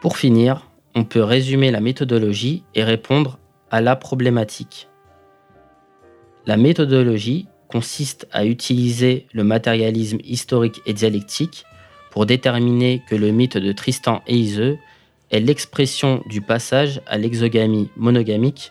Pour 0.00 0.16
finir, 0.16 0.70
on 0.94 1.04
peut 1.04 1.22
résumer 1.22 1.70
la 1.70 1.80
méthodologie 1.80 2.62
et 2.74 2.84
répondre 2.84 3.38
à 3.70 3.80
la 3.80 3.96
problématique. 3.96 4.88
La 6.44 6.56
méthodologie 6.56 7.46
consiste 7.68 8.28
à 8.32 8.44
utiliser 8.44 9.26
le 9.32 9.44
matérialisme 9.44 10.18
historique 10.24 10.82
et 10.84 10.92
dialectique 10.92 11.64
pour 12.10 12.26
déterminer 12.26 13.02
que 13.08 13.14
le 13.14 13.30
mythe 13.30 13.56
de 13.56 13.72
Tristan 13.72 14.22
et 14.26 14.36
Iseux 14.36 14.76
est 15.30 15.40
l'expression 15.40 16.22
du 16.26 16.42
passage 16.42 17.00
à 17.06 17.16
l'exogamie 17.16 17.88
monogamique, 17.96 18.70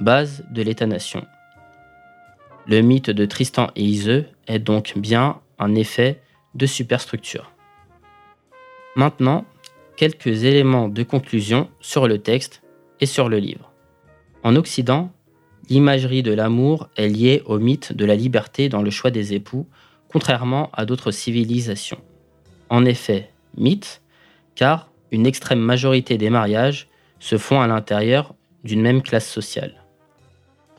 base 0.00 0.44
de 0.50 0.62
l'État-nation. 0.62 1.24
Le 2.66 2.80
mythe 2.80 3.10
de 3.10 3.24
Tristan 3.24 3.70
et 3.74 3.82
Iseux 3.82 4.26
est 4.46 4.60
donc 4.60 4.94
bien 4.96 5.40
un 5.58 5.74
effet 5.74 6.20
de 6.54 6.66
superstructure. 6.66 7.52
Maintenant, 8.94 9.44
quelques 9.96 10.44
éléments 10.44 10.88
de 10.88 11.02
conclusion 11.02 11.68
sur 11.80 12.06
le 12.06 12.18
texte 12.18 12.62
et 13.00 13.06
sur 13.06 13.28
le 13.28 13.38
livre. 13.38 13.72
En 14.44 14.54
Occident, 14.54 15.10
l'imagerie 15.68 16.22
de 16.22 16.32
l'amour 16.32 16.88
est 16.96 17.08
liée 17.08 17.42
au 17.46 17.58
mythe 17.58 17.92
de 17.94 18.04
la 18.04 18.14
liberté 18.14 18.68
dans 18.68 18.82
le 18.82 18.90
choix 18.90 19.10
des 19.10 19.34
époux, 19.34 19.66
contrairement 20.08 20.70
à 20.72 20.84
d'autres 20.84 21.10
civilisations. 21.10 22.00
En 22.68 22.84
effet, 22.84 23.30
mythe, 23.56 24.02
car 24.54 24.90
une 25.10 25.26
extrême 25.26 25.60
majorité 25.60 26.16
des 26.16 26.30
mariages 26.30 26.88
se 27.18 27.38
font 27.38 27.60
à 27.60 27.66
l'intérieur 27.66 28.34
d'une 28.62 28.82
même 28.82 29.02
classe 29.02 29.28
sociale. 29.28 29.81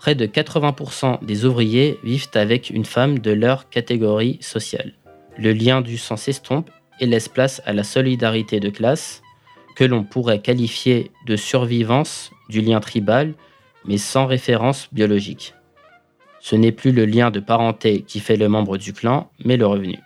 Près 0.03 0.15
de 0.15 0.25
80% 0.25 1.23
des 1.23 1.45
ouvriers 1.45 1.97
vivent 2.03 2.27
avec 2.33 2.69
une 2.69 2.83
femme 2.83 3.19
de 3.19 3.31
leur 3.31 3.69
catégorie 3.69 4.37
sociale. 4.41 4.91
Le 5.37 5.53
lien 5.53 5.79
du 5.79 5.97
sang 5.97 6.17
s'estompe 6.17 6.69
et 6.99 7.05
laisse 7.05 7.29
place 7.29 7.61
à 7.65 7.71
la 7.71 7.85
solidarité 7.85 8.59
de 8.59 8.69
classe, 8.69 9.21
que 9.77 9.85
l'on 9.85 10.03
pourrait 10.03 10.41
qualifier 10.41 11.09
de 11.25 11.37
survivance 11.37 12.31
du 12.49 12.59
lien 12.59 12.81
tribal, 12.81 13.33
mais 13.85 13.97
sans 13.97 14.25
référence 14.25 14.89
biologique. 14.91 15.55
Ce 16.41 16.57
n'est 16.57 16.73
plus 16.73 16.91
le 16.91 17.05
lien 17.05 17.31
de 17.31 17.39
parenté 17.39 18.01
qui 18.01 18.19
fait 18.19 18.35
le 18.35 18.49
membre 18.49 18.75
du 18.75 18.91
clan, 18.91 19.31
mais 19.45 19.55
le 19.55 19.67
revenu. 19.67 19.99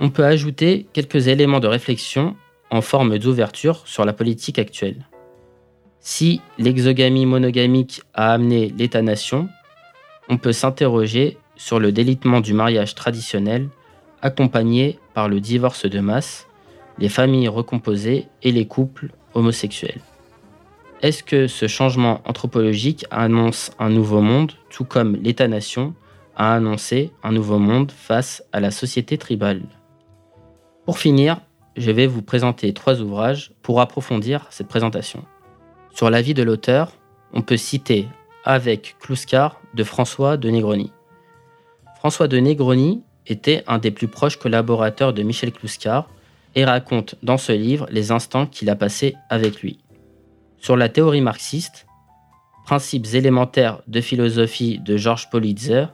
On 0.00 0.10
peut 0.10 0.26
ajouter 0.26 0.86
quelques 0.92 1.28
éléments 1.28 1.60
de 1.60 1.66
réflexion 1.66 2.36
en 2.68 2.82
forme 2.82 3.16
d'ouverture 3.16 3.88
sur 3.88 4.04
la 4.04 4.12
politique 4.12 4.58
actuelle. 4.58 5.06
Si 6.00 6.40
l'exogamie 6.58 7.26
monogamique 7.26 8.02
a 8.14 8.32
amené 8.32 8.72
l'État-nation, 8.76 9.48
on 10.28 10.38
peut 10.38 10.52
s'interroger 10.52 11.36
sur 11.56 11.78
le 11.78 11.92
délitement 11.92 12.40
du 12.40 12.54
mariage 12.54 12.94
traditionnel 12.94 13.68
accompagné 14.22 14.98
par 15.14 15.28
le 15.28 15.40
divorce 15.40 15.84
de 15.86 16.00
masse, 16.00 16.46
les 16.98 17.08
familles 17.08 17.48
recomposées 17.48 18.28
et 18.42 18.52
les 18.52 18.66
couples 18.66 19.10
homosexuels. 19.34 20.00
Est-ce 21.02 21.22
que 21.22 21.46
ce 21.46 21.66
changement 21.66 22.20
anthropologique 22.26 23.06
annonce 23.10 23.72
un 23.78 23.88
nouveau 23.88 24.20
monde, 24.20 24.52
tout 24.70 24.84
comme 24.84 25.16
l'État-nation 25.16 25.94
a 26.36 26.54
annoncé 26.54 27.10
un 27.22 27.32
nouveau 27.32 27.58
monde 27.58 27.90
face 27.90 28.42
à 28.52 28.60
la 28.60 28.70
société 28.70 29.16
tribale? 29.18 29.62
Pour 30.84 30.98
finir, 30.98 31.40
je 31.76 31.90
vais 31.90 32.06
vous 32.06 32.22
présenter 32.22 32.72
trois 32.74 33.00
ouvrages 33.00 33.52
pour 33.62 33.80
approfondir 33.80 34.46
cette 34.50 34.68
présentation. 34.68 35.24
Sur 35.94 36.08
la 36.08 36.22
vie 36.22 36.34
de 36.34 36.42
l'auteur, 36.42 36.92
on 37.32 37.42
peut 37.42 37.56
citer 37.56 38.08
Avec 38.44 38.96
Clouscar 39.00 39.60
de 39.74 39.84
François 39.84 40.36
de 40.36 40.48
Negroni. 40.48 40.92
François 41.98 42.28
de 42.28 42.38
Negroni 42.38 43.02
était 43.26 43.62
un 43.66 43.78
des 43.78 43.90
plus 43.90 44.08
proches 44.08 44.38
collaborateurs 44.38 45.12
de 45.12 45.22
Michel 45.22 45.52
Clouscar 45.52 46.08
et 46.54 46.64
raconte 46.64 47.16
dans 47.22 47.38
ce 47.38 47.52
livre 47.52 47.86
les 47.90 48.12
instants 48.12 48.46
qu'il 48.46 48.70
a 48.70 48.76
passés 48.76 49.14
avec 49.28 49.62
lui. 49.62 49.78
Sur 50.58 50.76
la 50.76 50.88
théorie 50.88 51.20
marxiste, 51.20 51.86
principes 52.64 53.06
élémentaires 53.14 53.82
de 53.86 54.00
philosophie 54.00 54.78
de 54.78 54.96
Georges 54.96 55.28
Politzer, 55.30 55.86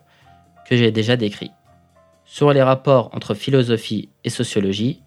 que 0.69 0.77
j'ai 0.77 0.91
déjà 0.91 1.17
décrit. 1.17 1.51
Sur 2.25 2.53
les 2.53 2.63
rapports 2.63 3.11
entre 3.15 3.35
philosophie 3.35 4.11
et 4.25 4.31
sociologie, 4.31 5.03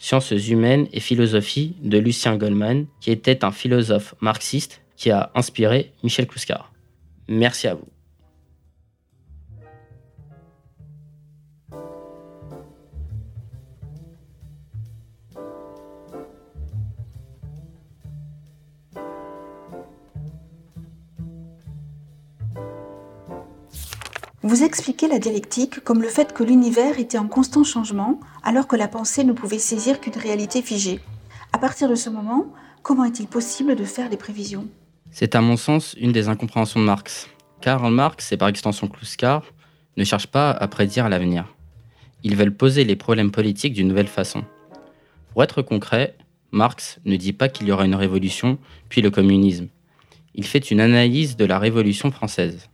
Sciences 0.00 0.48
humaines 0.48 0.88
et 0.94 0.98
philosophie 0.98 1.76
de 1.82 1.98
Lucien 1.98 2.36
Goldman, 2.36 2.86
qui 3.00 3.10
était 3.10 3.44
un 3.44 3.52
philosophe 3.52 4.14
marxiste 4.20 4.80
qui 4.96 5.10
a 5.10 5.30
inspiré 5.34 5.92
Michel 6.02 6.26
Clouscar. 6.26 6.72
Merci 7.28 7.68
à 7.68 7.74
vous. 7.74 7.86
Vous 24.50 24.64
expliquez 24.64 25.06
la 25.06 25.20
dialectique 25.20 25.78
comme 25.78 26.02
le 26.02 26.08
fait 26.08 26.32
que 26.32 26.42
l'univers 26.42 26.98
était 26.98 27.18
en 27.18 27.28
constant 27.28 27.62
changement 27.62 28.18
alors 28.42 28.66
que 28.66 28.74
la 28.74 28.88
pensée 28.88 29.22
ne 29.22 29.32
pouvait 29.32 29.60
saisir 29.60 30.00
qu'une 30.00 30.16
réalité 30.16 30.60
figée. 30.60 30.98
À 31.52 31.58
partir 31.58 31.88
de 31.88 31.94
ce 31.94 32.10
moment, 32.10 32.52
comment 32.82 33.04
est-il 33.04 33.28
possible 33.28 33.76
de 33.76 33.84
faire 33.84 34.10
des 34.10 34.16
prévisions? 34.16 34.66
C'est 35.12 35.36
à 35.36 35.40
mon 35.40 35.56
sens 35.56 35.94
une 36.00 36.10
des 36.10 36.26
incompréhensions 36.26 36.80
de 36.80 36.84
Marx. 36.84 37.28
Karl 37.60 37.92
Marx 37.92 38.32
et 38.32 38.36
par 38.36 38.48
extension 38.48 38.88
Kluskar 38.88 39.44
ne 39.96 40.02
cherchent 40.02 40.26
pas 40.26 40.50
à 40.50 40.66
prédire 40.66 41.08
l'avenir. 41.08 41.54
Ils 42.24 42.34
veulent 42.34 42.56
poser 42.56 42.82
les 42.82 42.96
problèmes 42.96 43.30
politiques 43.30 43.74
d'une 43.74 43.86
nouvelle 43.86 44.08
façon. 44.08 44.42
Pour 45.32 45.44
être 45.44 45.62
concret, 45.62 46.16
Marx 46.50 46.98
ne 47.04 47.14
dit 47.14 47.32
pas 47.32 47.48
qu'il 47.48 47.68
y 47.68 47.72
aura 47.72 47.84
une 47.84 47.94
révolution, 47.94 48.58
puis 48.88 49.00
le 49.00 49.12
communisme. 49.12 49.68
Il 50.34 50.44
fait 50.44 50.72
une 50.72 50.80
analyse 50.80 51.36
de 51.36 51.44
la 51.44 51.60
Révolution 51.60 52.10
française. 52.10 52.68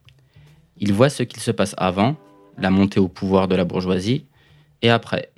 Il 0.79 0.93
voit 0.93 1.09
ce 1.09 1.23
qu'il 1.23 1.41
se 1.41 1.51
passe 1.51 1.75
avant, 1.79 2.17
la 2.59 2.71
montée 2.71 3.01
au 3.01 3.09
pouvoir 3.09 3.49
de 3.49 3.57
la 3.57 3.65
bourgeoisie, 3.65 4.27
et 4.83 4.91
après, 4.91 5.31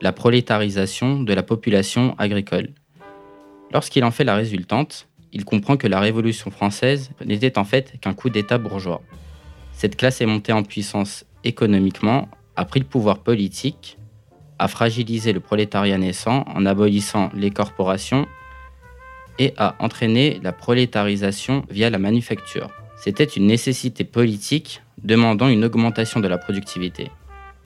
la 0.00 0.12
prolétarisation 0.12 1.22
de 1.22 1.32
la 1.32 1.42
population 1.42 2.14
agricole. 2.18 2.68
Lorsqu'il 3.72 4.04
en 4.04 4.10
fait 4.10 4.24
la 4.24 4.34
résultante, 4.34 5.08
il 5.32 5.44
comprend 5.44 5.76
que 5.76 5.88
la 5.88 5.98
Révolution 5.98 6.50
française 6.50 7.10
n'était 7.24 7.58
en 7.58 7.64
fait 7.64 7.98
qu'un 8.00 8.14
coup 8.14 8.30
d'État 8.30 8.58
bourgeois. 8.58 9.02
Cette 9.72 9.96
classe 9.96 10.20
est 10.20 10.26
montée 10.26 10.52
en 10.52 10.62
puissance 10.62 11.24
économiquement, 11.42 12.28
a 12.54 12.64
pris 12.64 12.80
le 12.80 12.86
pouvoir 12.86 13.18
politique, 13.18 13.98
a 14.58 14.68
fragilisé 14.68 15.32
le 15.32 15.40
prolétariat 15.40 15.98
naissant 15.98 16.44
en 16.54 16.64
abolissant 16.66 17.30
les 17.34 17.50
corporations 17.50 18.26
et 19.38 19.52
a 19.56 19.74
entraîné 19.80 20.38
la 20.42 20.52
prolétarisation 20.52 21.64
via 21.68 21.90
la 21.90 21.98
manufacture. 21.98 22.70
C'était 23.04 23.24
une 23.24 23.48
nécessité 23.48 24.02
politique 24.02 24.80
demandant 25.02 25.48
une 25.48 25.62
augmentation 25.62 26.20
de 26.20 26.26
la 26.26 26.38
productivité. 26.38 27.10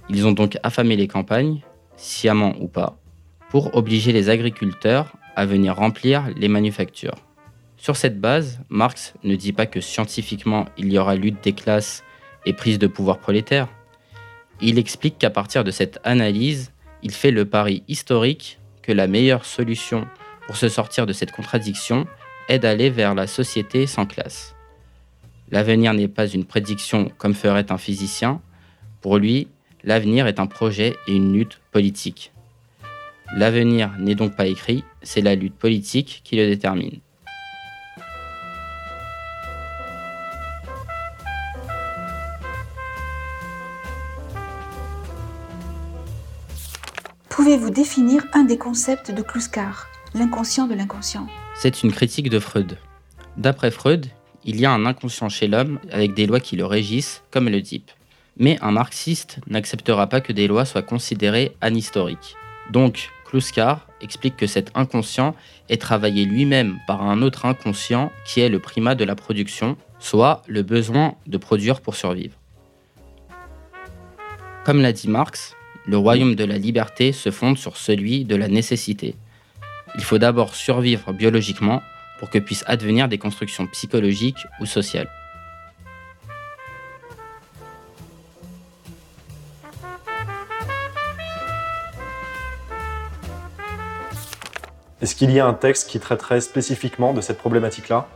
Ils 0.09 0.27
ont 0.27 0.33
donc 0.33 0.59
affamé 0.65 0.97
les 0.97 1.07
campagnes, 1.07 1.61
sciemment 1.97 2.57
ou 2.59 2.67
pas, 2.67 2.99
pour 3.49 3.77
obliger 3.77 4.11
les 4.11 4.31
agriculteurs 4.31 5.13
à 5.37 5.47
venir 5.47 5.77
remplir 5.77 6.25
les 6.37 6.49
manufactures. 6.49 7.25
Sur 7.77 7.97
cette 7.97 8.21
base, 8.21 8.59
Marx 8.69 9.15
ne 9.23 9.37
dit 9.37 9.53
pas 9.53 9.67
que 9.67 9.81
scientifiquement 9.81 10.65
il 10.77 10.93
y 10.93 10.99
aura 10.99 11.15
lutte 11.15 11.45
des 11.45 11.53
classes 11.53 12.03
les 12.45 12.53
prises 12.53 12.81
de 12.81 12.89
pouvoir 12.89 13.21
prolétaires. 13.21 13.69
Il 14.61 14.77
explique 14.77 15.19
qu'à 15.19 15.31
partir 15.31 15.63
de 15.63 15.71
cette 15.71 16.01
analyse, 16.03 16.73
il 17.05 17.13
fait 17.13 17.31
le 17.31 17.45
pari 17.45 17.85
historique 17.87 18.59
que 18.83 18.91
la 18.91 19.07
meilleure 19.07 19.45
solution 19.45 20.05
pour 20.49 20.57
se 20.57 20.69
sortir 20.69 21.07
de 21.07 21.13
cette 21.13 21.31
contradiction 21.31 22.09
est 22.49 22.59
d'aller 22.59 22.91
vers 22.91 23.15
la 23.15 23.29
société 23.29 23.87
sans 23.87 24.05
classe. 24.05 24.57
L'avenir 25.51 25.95
n'est 25.95 26.09
pas 26.09 26.27
une 26.27 26.45
prédiction 26.45 27.11
comme 27.17 27.35
ferait 27.35 27.73
un 27.73 27.79
physicien. 27.79 28.43
Pour 29.01 29.17
lui, 29.17 29.49
l'avenir 29.83 30.27
est 30.27 30.41
un 30.41 30.47
projet 30.47 30.97
et 31.07 31.15
une 31.15 31.33
lutte 31.33 31.61
politique. 31.73 32.33
L'avenir 33.35 33.93
n'est 33.99 34.15
donc 34.15 34.37
pas 34.37 34.47
écrit, 34.47 34.85
c'est 35.03 35.23
la 35.23 35.35
lutte 35.35 35.55
politique 35.55 36.21
qui 36.25 36.37
le 36.37 36.47
détermine. 36.47 37.01
Pouvez-vous 47.31 47.71
définir 47.71 48.27
un 48.35 48.45
des 48.45 48.59
concepts 48.59 49.11
de 49.11 49.23
Kluskar, 49.23 49.89
l'inconscient 50.15 50.67
de 50.67 50.75
l'inconscient? 50.75 51.27
C'est 51.55 51.83
une 51.83 51.93
critique 51.93 52.29
de 52.29 52.39
Freud. 52.39 52.77
D'après 53.37 53.71
Freud, 53.71 54.09
il 54.45 54.61
y 54.61 54.67
a 54.67 54.73
un 54.73 54.87
inconscient 54.87 55.29
chez 55.29 55.49
l'homme 55.49 55.79
avec 55.91 56.15
des 56.15 56.27
lois 56.27 56.41
qui 56.41 56.57
le 56.57 56.65
régissent, 56.65 57.23
comme 57.31 57.49
le 57.49 57.61
DIP. 57.61 57.91
Mais 58.37 58.59
un 58.63 58.71
marxiste 58.71 59.41
n'acceptera 59.49 60.07
pas 60.07 60.21
que 60.21 60.33
des 60.33 60.47
lois 60.47 60.65
soient 60.65 60.83
considérées 60.83 61.57
anhistoriques. 61.61 62.37
Donc, 62.71 63.11
Kluskar 63.25 63.87
explique 64.01 64.37
que 64.37 64.47
cet 64.47 64.71
inconscient 64.75 65.35
est 65.69 65.81
travaillé 65.81 66.25
lui-même 66.25 66.79
par 66.87 67.03
un 67.03 67.21
autre 67.21 67.47
inconscient 67.47 68.13
qui 68.25 68.41
est 68.41 68.49
le 68.49 68.59
primat 68.59 68.95
de 68.95 69.05
la 69.05 69.17
production, 69.17 69.77
soit 69.99 70.43
le 70.47 70.63
besoin 70.63 71.15
de 71.27 71.37
produire 71.37 71.81
pour 71.81 71.97
survivre. 71.97 72.37
Comme 74.65 74.81
l'a 74.81 74.93
dit 74.93 75.09
Marx, 75.09 75.57
le 75.87 75.97
royaume 75.97 76.35
de 76.35 76.45
la 76.45 76.59
liberté 76.59 77.13
se 77.13 77.31
fonde 77.31 77.59
sur 77.59 77.77
celui 77.77 78.25
de 78.25 78.37
la 78.37 78.49
nécessité. 78.49 79.15
Il 79.97 80.05
faut 80.05 80.19
d'abord 80.19 80.55
survivre 80.55 81.13
biologiquement 81.13 81.83
pour 82.19 82.31
que 82.31 82.39
puissent 82.39 82.65
advenir 82.67 83.09
des 83.09 83.19
constructions 83.19 83.67
psychologiques 83.67 84.47
ou 84.61 84.67
sociales. 84.67 85.09
Est-ce 95.01 95.15
qu'il 95.15 95.31
y 95.31 95.39
a 95.39 95.47
un 95.47 95.55
texte 95.55 95.89
qui 95.89 96.01
traiterait 96.01 96.41
spécifiquement 96.41 97.15
de 97.15 97.21
cette 97.21 97.39
problématique-là? 97.39 98.09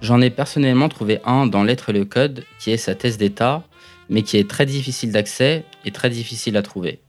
J'en 0.00 0.20
ai 0.20 0.30
personnellement 0.30 0.88
trouvé 0.88 1.20
un 1.24 1.46
dans 1.46 1.64
L'être 1.64 1.90
et 1.90 1.92
le 1.92 2.04
code, 2.04 2.44
qui 2.60 2.70
est 2.70 2.76
sa 2.76 2.94
thèse 2.94 3.18
d'État, 3.18 3.64
mais 4.08 4.22
qui 4.22 4.36
est 4.36 4.48
très 4.48 4.64
difficile 4.64 5.10
d'accès 5.10 5.64
et 5.84 5.90
très 5.90 6.10
difficile 6.10 6.56
à 6.56 6.62
trouver. 6.62 7.00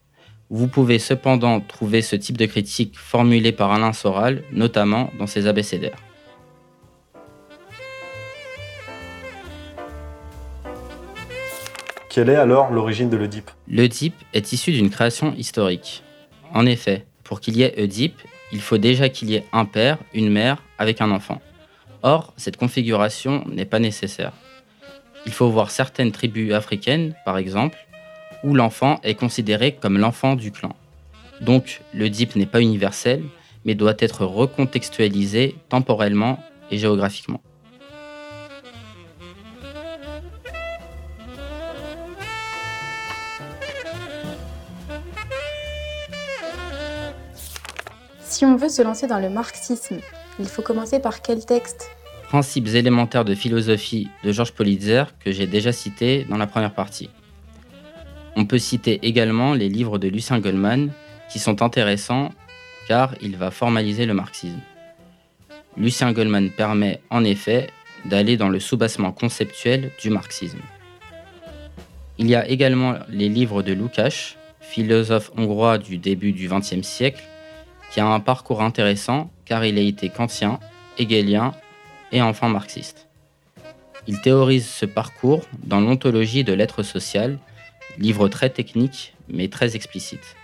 Vous 0.50 0.68
pouvez 0.68 0.98
cependant 0.98 1.62
trouver 1.62 2.02
ce 2.02 2.16
type 2.16 2.38
de 2.38 2.48
critique 2.48 2.98
formulée 2.98 3.52
par 3.52 3.72
Alain 3.72 3.94
Soral, 3.94 4.42
notamment 4.52 5.12
dans 5.20 5.28
ses 5.28 5.46
abécédaires. 5.46 6.00
Quelle 12.20 12.32
est 12.32 12.36
alors 12.36 12.70
l'origine 12.70 13.10
de 13.10 13.16
l'Oedipe? 13.16 13.50
L'Oedipe 13.70 14.26
est 14.34 14.52
issu 14.52 14.74
d'une 14.74 14.90
création 14.90 15.34
historique. 15.38 16.04
En 16.54 16.66
effet, 16.66 17.06
pour 17.24 17.40
qu'il 17.40 17.56
y 17.56 17.64
ait 17.64 17.82
Oedipe, 17.82 18.20
il 18.52 18.60
faut 18.60 18.78
déjà 18.78 19.08
qu'il 19.08 19.30
y 19.30 19.36
ait 19.36 19.46
un 19.54 19.64
père, 19.64 20.00
une 20.14 20.30
mère 20.30 20.62
avec 20.78 21.00
un 21.00 21.12
enfant. 21.12 21.42
Or, 22.04 22.34
cette 22.36 22.58
configuration 22.58 23.46
n'est 23.48 23.64
pas 23.64 23.80
nécessaire. 23.80 24.34
Il 25.26 25.32
faut 25.32 25.48
voir 25.48 25.72
certaines 25.72 26.12
tribus 26.12 26.52
africaines, 26.52 27.16
par 27.24 27.38
exemple, 27.38 27.78
où 28.44 28.54
l'enfant 28.54 29.00
est 29.04 29.16
considéré 29.16 29.72
comme 29.72 29.98
l'enfant 29.98 30.36
du 30.36 30.52
clan. 30.52 30.76
Donc 31.40 31.80
l'Oedipe 31.94 32.36
n'est 32.36 32.46
pas 32.46 32.60
universel, 32.60 33.24
mais 33.64 33.76
doit 33.76 33.96
être 33.98 34.26
recontextualisé 34.26 35.56
temporellement 35.70 36.38
et 36.70 36.78
géographiquement. 36.78 37.40
Si 48.40 48.46
on 48.46 48.56
veut 48.56 48.70
se 48.70 48.82
lancer 48.82 49.06
dans 49.06 49.20
le 49.20 49.30
marxisme, 49.30 49.98
il 50.40 50.46
faut 50.46 50.62
commencer 50.62 51.02
par 51.02 51.22
quel 51.22 51.46
texte? 51.46 51.92
Principes 52.30 52.70
élémentaires 52.70 53.26
de 53.26 53.36
philosophie 53.36 54.08
de 54.24 54.32
Georges 54.32 54.54
Politzer 54.54 55.04
que 55.20 55.34
j'ai 55.34 55.46
déjà 55.46 55.74
cité 55.74 56.26
dans 56.30 56.38
la 56.38 56.48
première 56.48 56.74
partie. 56.74 57.10
On 58.38 58.46
peut 58.46 58.58
citer 58.58 59.06
également 59.06 59.54
les 59.56 59.68
livres 59.68 59.98
de 59.98 60.08
Lucien 60.08 60.40
Goldman 60.40 60.90
qui 61.30 61.38
sont 61.38 61.62
intéressants 61.62 62.30
car 62.88 63.14
il 63.22 63.36
va 63.36 63.52
formaliser 63.52 64.06
le 64.06 64.14
marxisme. 64.14 64.62
Lucien 65.76 66.14
Goldman 66.14 66.50
permet 66.50 67.02
en 67.10 67.26
effet 67.26 67.68
d'aller 68.06 68.38
dans 68.38 68.48
le 68.48 68.62
soubassement 68.62 69.12
conceptuel 69.12 69.92
du 70.02 70.12
marxisme. 70.12 70.62
Il 72.18 72.30
y 72.30 72.36
a 72.36 72.48
également 72.48 72.96
les 73.10 73.28
livres 73.28 73.64
de 73.64 73.74
Lukács, 73.74 74.38
philosophe 74.62 75.30
hongrois 75.36 75.78
du 75.78 75.98
début 75.98 76.32
du 76.32 76.48
XXe 76.48 76.88
siècle, 76.88 77.22
qui 77.92 78.00
a 78.00 78.08
un 78.08 78.20
parcours 78.20 78.62
intéressant 78.62 79.32
car 79.46 79.66
il 79.66 79.78
a 79.78 79.82
été 79.82 80.10
kantien, 80.10 80.60
hegelien 80.98 81.54
et 82.12 82.22
enfin 82.22 82.50
marxiste. 82.50 83.08
Il 84.08 84.22
théorise 84.22 84.68
ce 84.68 84.86
parcours 84.86 85.46
dans 85.64 85.82
l'ontologie 85.82 86.44
de 86.44 86.54
l'être 86.54 86.84
social 86.84 87.40
livre 87.98 88.28
très 88.28 88.50
technique 88.50 89.14
mais 89.28 89.48
très 89.48 89.76
explicite. 89.76 90.36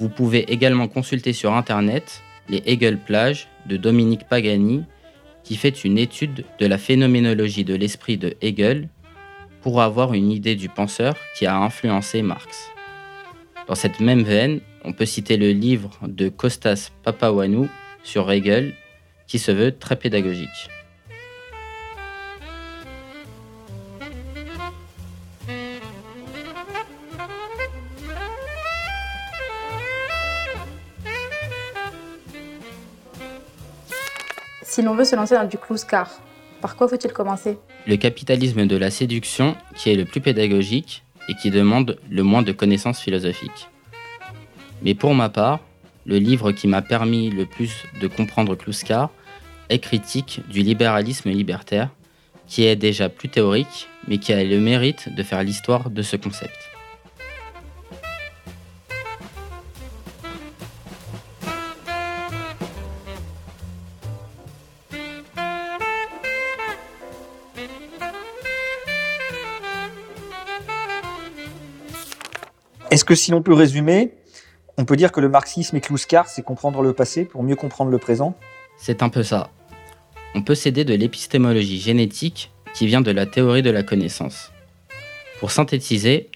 Vous 0.00 0.08
pouvez 0.08 0.50
également 0.52 0.88
consulter 0.88 1.32
sur 1.32 1.52
Internet 1.52 2.22
les 2.48 2.62
Hegel 2.66 2.98
plages 2.98 3.48
de 3.66 3.76
Dominique 3.76 4.28
Pagani 4.28 4.84
qui 5.44 5.56
fait 5.56 5.84
une 5.84 5.98
étude 5.98 6.44
de 6.58 6.66
la 6.66 6.78
phénoménologie 6.78 7.64
de 7.64 7.74
l'esprit 7.74 8.16
de 8.16 8.34
Hegel 8.40 8.88
pour 9.60 9.82
avoir 9.82 10.14
une 10.14 10.30
idée 10.30 10.56
du 10.56 10.68
penseur 10.68 11.16
qui 11.36 11.46
a 11.46 11.56
influencé 11.56 12.22
Marx. 12.22 12.70
Dans 13.66 13.74
cette 13.74 14.00
même 14.00 14.22
veine, 14.22 14.60
on 14.84 14.92
peut 14.92 15.06
citer 15.06 15.36
le 15.36 15.50
livre 15.50 15.90
de 16.02 16.28
Kostas 16.28 16.90
Papawanou 17.02 17.68
sur 18.02 18.30
Hegel 18.30 18.74
qui 19.26 19.38
se 19.38 19.50
veut 19.50 19.76
très 19.76 19.96
pédagogique. 19.96 20.68
Si 34.62 34.82
l'on 34.82 34.96
veut 34.96 35.04
se 35.04 35.14
lancer 35.14 35.36
dans 35.36 35.44
du 35.44 35.56
Kluskar, 35.56 36.10
par 36.60 36.74
quoi 36.74 36.88
faut-il 36.88 37.12
commencer? 37.12 37.58
Le 37.86 37.96
capitalisme 37.96 38.66
de 38.66 38.76
la 38.76 38.90
séduction, 38.90 39.56
qui 39.76 39.90
est 39.90 39.94
le 39.94 40.04
plus 40.04 40.20
pédagogique 40.20 41.04
et 41.28 41.34
qui 41.34 41.50
demande 41.50 41.96
le 42.10 42.22
moins 42.24 42.42
de 42.42 42.50
connaissances 42.50 43.00
philosophiques. 43.00 43.68
Mais 44.82 44.94
pour 44.94 45.14
ma 45.14 45.28
part, 45.28 45.60
le 46.06 46.18
livre 46.18 46.52
qui 46.52 46.68
m'a 46.68 46.82
permis 46.82 47.30
le 47.30 47.46
plus 47.46 47.84
de 48.00 48.06
comprendre 48.06 48.54
Kluskar 48.54 49.10
est 49.70 49.78
Critique 49.78 50.40
du 50.50 50.60
libéralisme 50.60 51.30
libertaire, 51.30 51.88
qui 52.46 52.64
est 52.64 52.76
déjà 52.76 53.08
plus 53.08 53.28
théorique, 53.28 53.88
mais 54.08 54.18
qui 54.18 54.32
a 54.32 54.44
le 54.44 54.60
mérite 54.60 55.14
de 55.14 55.22
faire 55.22 55.42
l'histoire 55.42 55.90
de 55.90 56.02
ce 56.02 56.16
concept. 56.16 56.58
Est-ce 72.90 73.04
que 73.04 73.16
si 73.16 73.32
l'on 73.32 73.42
peut 73.42 73.54
résumer, 73.54 74.12
on 74.76 74.84
peut 74.84 74.96
dire 74.96 75.12
que 75.12 75.20
le 75.20 75.28
marxisme 75.28 75.76
et 75.76 75.80
Kluskar, 75.80 76.28
c'est 76.28 76.42
comprendre 76.42 76.82
le 76.82 76.92
passé 76.92 77.24
pour 77.24 77.42
mieux 77.42 77.56
comprendre 77.56 77.90
le 77.90 77.98
présent 77.98 78.36
C'est 78.76 79.02
un 79.02 79.08
peu 79.08 79.22
ça. 79.22 79.50
On 80.34 80.42
peut 80.42 80.54
s'aider 80.54 80.84
de 80.84 80.94
l'épistémologie 80.94 81.78
génétique 81.78 82.50
qui 82.74 82.86
vient 82.86 83.00
de 83.00 83.12
la 83.12 83.26
théorie 83.26 83.62
de 83.62 83.70
la 83.70 83.84
connaissance. 83.84 84.50
Pour 85.38 85.52
synthétiser, 85.52 86.28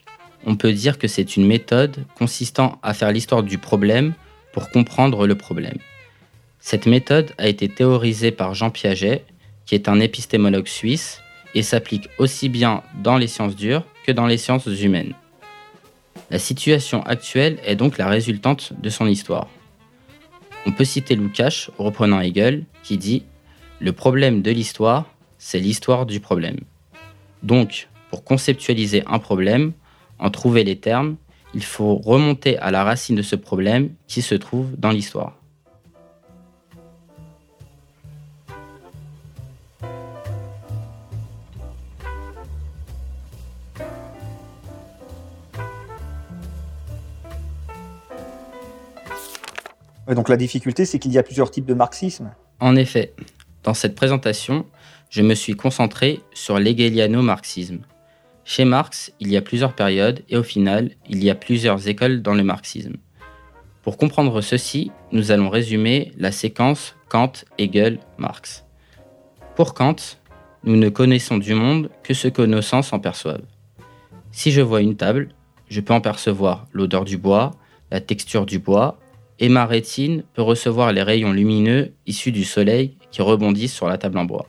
on 0.46 0.54
peut 0.54 0.72
dire 0.72 0.98
que 0.98 1.08
c'est 1.08 1.36
une 1.36 1.46
méthode 1.46 2.04
consistant 2.16 2.78
à 2.82 2.94
faire 2.94 3.10
l'histoire 3.10 3.42
du 3.42 3.58
problème 3.58 4.14
pour 4.52 4.70
comprendre 4.70 5.26
le 5.26 5.34
problème. 5.34 5.78
Cette 6.60 6.86
méthode 6.86 7.32
a 7.38 7.48
été 7.48 7.68
théorisée 7.68 8.30
par 8.30 8.54
Jean 8.54 8.70
Piaget, 8.70 9.24
qui 9.66 9.74
est 9.74 9.88
un 9.88 10.00
épistémologue 10.00 10.68
suisse, 10.68 11.20
et 11.54 11.62
s'applique 11.62 12.08
aussi 12.18 12.48
bien 12.48 12.82
dans 13.02 13.16
les 13.16 13.26
sciences 13.26 13.56
dures 13.56 13.84
que 14.06 14.12
dans 14.12 14.26
les 14.26 14.38
sciences 14.38 14.66
humaines. 14.66 15.14
La 16.30 16.38
situation 16.38 17.02
actuelle 17.04 17.58
est 17.64 17.76
donc 17.76 17.96
la 17.96 18.06
résultante 18.06 18.74
de 18.78 18.90
son 18.90 19.06
histoire. 19.06 19.48
On 20.66 20.72
peut 20.72 20.84
citer 20.84 21.16
Lukács, 21.16 21.70
reprenant 21.78 22.20
Hegel, 22.20 22.66
qui 22.82 22.98
dit 22.98 23.24
Le 23.80 23.92
problème 23.92 24.42
de 24.42 24.50
l'histoire, 24.50 25.06
c'est 25.38 25.58
l'histoire 25.58 26.04
du 26.04 26.20
problème. 26.20 26.58
Donc, 27.42 27.88
pour 28.10 28.24
conceptualiser 28.24 29.04
un 29.06 29.18
problème, 29.18 29.72
en 30.18 30.30
trouver 30.30 30.64
les 30.64 30.76
termes, 30.76 31.16
il 31.54 31.64
faut 31.64 31.96
remonter 31.96 32.58
à 32.58 32.70
la 32.70 32.84
racine 32.84 33.16
de 33.16 33.22
ce 33.22 33.36
problème 33.36 33.94
qui 34.06 34.20
se 34.20 34.34
trouve 34.34 34.76
dans 34.76 34.90
l'histoire. 34.90 35.37
Donc 50.14 50.28
la 50.28 50.36
difficulté, 50.36 50.84
c'est 50.84 50.98
qu'il 50.98 51.12
y 51.12 51.18
a 51.18 51.22
plusieurs 51.22 51.50
types 51.50 51.66
de 51.66 51.74
marxisme. 51.74 52.30
En 52.60 52.76
effet, 52.76 53.14
dans 53.62 53.74
cette 53.74 53.94
présentation, 53.94 54.66
je 55.10 55.22
me 55.22 55.34
suis 55.34 55.54
concentré 55.54 56.20
sur 56.32 56.58
l'hegeliano-marxisme. 56.58 57.80
Chez 58.44 58.64
Marx, 58.64 59.12
il 59.20 59.30
y 59.30 59.36
a 59.36 59.42
plusieurs 59.42 59.74
périodes 59.74 60.22
et 60.28 60.36
au 60.36 60.42
final, 60.42 60.90
il 61.08 61.22
y 61.22 61.28
a 61.28 61.34
plusieurs 61.34 61.86
écoles 61.88 62.22
dans 62.22 62.34
le 62.34 62.42
marxisme. 62.42 62.96
Pour 63.82 63.96
comprendre 63.96 64.40
ceci, 64.40 64.90
nous 65.12 65.30
allons 65.30 65.50
résumer 65.50 66.12
la 66.16 66.32
séquence 66.32 66.96
Kant, 67.08 67.32
Hegel, 67.58 68.00
Marx. 68.16 68.64
Pour 69.54 69.74
Kant, 69.74 69.96
nous 70.64 70.76
ne 70.76 70.88
connaissons 70.88 71.38
du 71.38 71.54
monde 71.54 71.90
que 72.02 72.14
ce 72.14 72.28
que 72.28 72.42
nos 72.42 72.62
sens 72.62 72.92
en 72.92 73.00
perçoivent. 73.00 73.44
Si 74.32 74.50
je 74.50 74.60
vois 74.60 74.80
une 74.80 74.96
table, 74.96 75.28
je 75.68 75.80
peux 75.80 75.94
en 75.94 76.00
percevoir 76.00 76.66
l'odeur 76.72 77.04
du 77.04 77.16
bois, 77.16 77.52
la 77.90 78.00
texture 78.00 78.46
du 78.46 78.58
bois, 78.58 78.98
et 79.38 79.48
ma 79.48 79.66
rétine 79.66 80.24
peut 80.34 80.42
recevoir 80.42 80.92
les 80.92 81.02
rayons 81.02 81.32
lumineux 81.32 81.92
issus 82.06 82.32
du 82.32 82.44
soleil 82.44 82.96
qui 83.10 83.22
rebondissent 83.22 83.74
sur 83.74 83.88
la 83.88 83.98
table 83.98 84.18
en 84.18 84.24
bois. 84.24 84.46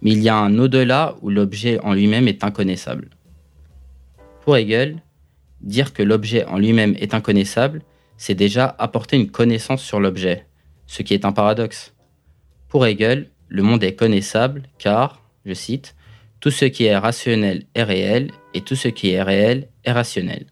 Mais 0.00 0.12
il 0.12 0.22
y 0.22 0.28
a 0.28 0.36
un 0.36 0.58
au-delà 0.58 1.16
où 1.22 1.30
l'objet 1.30 1.80
en 1.80 1.92
lui-même 1.92 2.28
est 2.28 2.44
inconnaissable. 2.44 3.10
Pour 4.42 4.56
Hegel, 4.56 5.02
dire 5.60 5.92
que 5.92 6.02
l'objet 6.02 6.44
en 6.46 6.58
lui-même 6.58 6.96
est 6.98 7.14
inconnaissable, 7.14 7.82
c'est 8.16 8.34
déjà 8.34 8.74
apporter 8.78 9.16
une 9.16 9.30
connaissance 9.30 9.82
sur 9.82 10.00
l'objet, 10.00 10.46
ce 10.86 11.02
qui 11.02 11.14
est 11.14 11.24
un 11.24 11.32
paradoxe. 11.32 11.94
Pour 12.68 12.86
Hegel, 12.86 13.30
le 13.48 13.62
monde 13.62 13.84
est 13.84 13.94
connaissable 13.94 14.62
car, 14.78 15.22
je 15.44 15.54
cite, 15.54 15.94
tout 16.40 16.50
ce 16.50 16.64
qui 16.64 16.84
est 16.84 16.96
rationnel 16.96 17.64
est 17.74 17.84
réel 17.84 18.32
et 18.54 18.62
tout 18.62 18.74
ce 18.74 18.88
qui 18.88 19.10
est 19.10 19.22
réel 19.22 19.68
est 19.84 19.92
rationnel. 19.92 20.46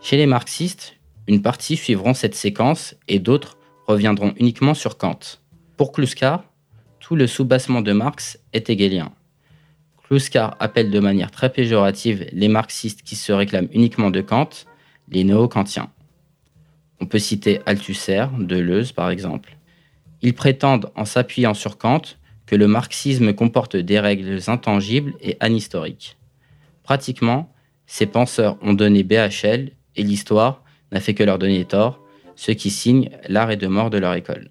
Chez 0.00 0.16
les 0.16 0.26
marxistes, 0.26 0.97
une 1.28 1.42
partie 1.42 1.76
suivront 1.76 2.14
cette 2.14 2.34
séquence 2.34 2.96
et 3.06 3.18
d'autres 3.18 3.58
reviendront 3.86 4.32
uniquement 4.38 4.74
sur 4.74 4.96
Kant. 4.96 5.18
Pour 5.76 5.92
Kluskar, 5.92 6.42
tout 7.00 7.16
le 7.16 7.26
soubassement 7.26 7.82
de 7.82 7.92
Marx 7.92 8.40
est 8.54 8.70
hegelien. 8.70 9.12
Kluskar 10.02 10.56
appelle 10.58 10.90
de 10.90 10.98
manière 11.00 11.30
très 11.30 11.52
péjorative 11.52 12.26
les 12.32 12.48
marxistes 12.48 13.02
qui 13.02 13.14
se 13.14 13.30
réclament 13.30 13.68
uniquement 13.72 14.10
de 14.10 14.22
Kant, 14.22 14.48
les 15.10 15.22
néo-kantiens. 15.22 15.90
On 16.98 17.06
peut 17.06 17.18
citer 17.18 17.60
Althusser, 17.66 18.24
Deleuze 18.38 18.92
par 18.92 19.10
exemple. 19.10 19.58
Ils 20.22 20.34
prétendent, 20.34 20.90
en 20.96 21.04
s'appuyant 21.04 21.54
sur 21.54 21.76
Kant, 21.76 22.02
que 22.46 22.56
le 22.56 22.66
marxisme 22.66 23.34
comporte 23.34 23.76
des 23.76 24.00
règles 24.00 24.40
intangibles 24.46 25.14
et 25.20 25.36
anhistoriques. 25.40 26.16
Pratiquement, 26.82 27.52
ces 27.86 28.06
penseurs 28.06 28.56
ont 28.62 28.72
donné 28.72 29.02
BHL 29.04 29.72
et 29.94 30.02
l'histoire 30.02 30.64
n'a 30.92 31.00
fait 31.00 31.14
que 31.14 31.24
leur 31.24 31.38
donner 31.38 31.64
tort, 31.64 32.00
ceux 32.36 32.54
qui 32.54 32.70
signent 32.70 33.10
l'arrêt 33.28 33.56
de 33.56 33.66
mort 33.66 33.90
de 33.90 33.98
leur 33.98 34.14
école. 34.14 34.50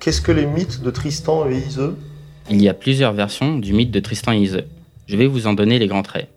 Qu'est-ce 0.00 0.22
que 0.22 0.32
les 0.32 0.46
mythes 0.46 0.82
de 0.82 0.90
Tristan 0.90 1.48
et 1.48 1.58
Iseux 1.58 1.96
Il 2.48 2.60
y 2.60 2.68
a 2.68 2.74
plusieurs 2.74 3.12
versions 3.12 3.58
du 3.58 3.74
mythe 3.74 3.90
de 3.90 4.00
Tristan 4.00 4.32
et 4.32 4.38
Iseux. 4.38 4.66
Je 5.06 5.16
vais 5.16 5.26
vous 5.26 5.46
en 5.46 5.52
donner 5.52 5.78
les 5.78 5.86
grands 5.86 6.02
traits. 6.02 6.28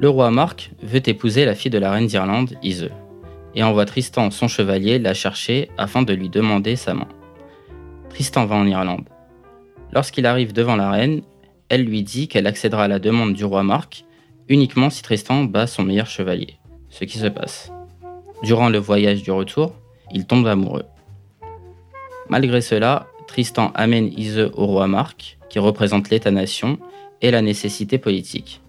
Le 0.00 0.08
roi 0.08 0.30
Marc 0.30 0.72
veut 0.82 1.08
épouser 1.08 1.44
la 1.44 1.54
fille 1.54 1.70
de 1.70 1.78
la 1.78 1.92
reine 1.92 2.06
d'Irlande, 2.06 2.56
Iseux, 2.62 2.90
et 3.54 3.62
envoie 3.62 3.84
Tristan, 3.84 4.30
son 4.30 4.48
chevalier, 4.48 4.98
la 4.98 5.14
chercher 5.14 5.70
afin 5.78 6.02
de 6.02 6.12
lui 6.12 6.28
demander 6.28 6.74
sa 6.74 6.94
main. 6.94 7.08
Tristan 8.10 8.44
va 8.46 8.56
en 8.56 8.66
Irlande. 8.66 9.08
Lorsqu'il 9.92 10.26
arrive 10.26 10.52
devant 10.52 10.76
la 10.76 10.90
reine, 10.90 11.22
elle 11.68 11.84
lui 11.84 12.02
dit 12.02 12.26
qu'elle 12.26 12.48
accédera 12.48 12.84
à 12.84 12.88
la 12.88 12.98
demande 12.98 13.34
du 13.34 13.44
roi 13.44 13.62
Marc 13.62 14.04
uniquement 14.48 14.90
si 14.90 15.02
Tristan 15.02 15.44
bat 15.44 15.66
son 15.66 15.84
meilleur 15.84 16.06
chevalier, 16.06 16.56
ce 16.90 17.04
qui 17.04 17.18
se 17.18 17.26
passe. 17.26 17.72
Durant 18.42 18.68
le 18.68 18.78
voyage 18.78 19.22
du 19.22 19.30
retour, 19.30 19.74
il 20.12 20.26
tombe 20.26 20.46
amoureux. 20.46 20.84
Malgré 22.28 22.60
cela, 22.60 23.06
Tristan 23.28 23.70
amène 23.74 24.10
Iseux 24.16 24.50
au 24.54 24.66
roi 24.66 24.86
Marc, 24.86 25.38
qui 25.48 25.58
représente 25.58 26.10
l'État-nation 26.10 26.78
et 27.22 27.30
la 27.30 27.42
nécessité 27.42 27.96
politique, 27.98 28.60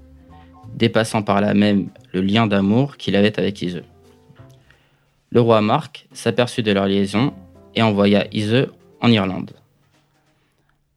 dépassant 0.76 1.24
par 1.24 1.42
là 1.42 1.54
même 1.54 1.90
le 2.14 2.22
lien 2.22 2.48
d'amour 2.48 2.98
qu'il 2.98 3.16
avait 3.16 3.40
avec 3.40 3.62
Iseux. 3.62 3.86
Le 5.32 5.42
roi 5.42 5.62
Marc 5.62 6.08
s'aperçut 6.14 6.64
de 6.64 6.72
leur 6.72 6.86
liaison 6.86 7.34
et 7.76 7.82
envoya 7.82 8.28
Iseux 8.32 8.72
en 9.02 9.12
Irlande. 9.12 9.52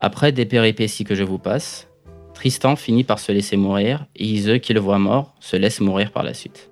Après 0.00 0.32
des 0.32 0.44
péripéties 0.44 1.04
que 1.04 1.14
je 1.14 1.24
vous 1.24 1.38
passe, 1.38 1.88
Tristan 2.34 2.76
finit 2.76 3.04
par 3.04 3.18
se 3.18 3.32
laisser 3.32 3.56
mourir 3.56 4.06
et 4.14 4.24
Iseux, 4.24 4.58
qui 4.58 4.72
le 4.72 4.80
voit 4.80 4.98
mort, 4.98 5.34
se 5.40 5.56
laisse 5.56 5.80
mourir 5.80 6.12
par 6.12 6.22
la 6.22 6.34
suite. 6.34 6.70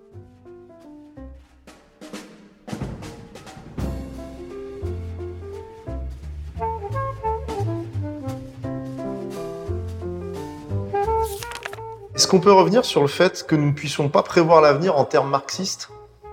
Est-ce 12.27 12.33
qu'on 12.33 12.41
peut 12.41 12.53
revenir 12.53 12.85
sur 12.85 13.03
le 13.03 13.07
fait 13.07 13.47
que 13.47 13.55
nous 13.55 13.67
ne 13.67 13.73
puissions 13.73 14.09
pas 14.09 14.25
prévoir 14.25 14.61
l'avenir 14.61 14.97
en 14.97 15.05
termes 15.05 15.31
marxistes? 15.31 15.91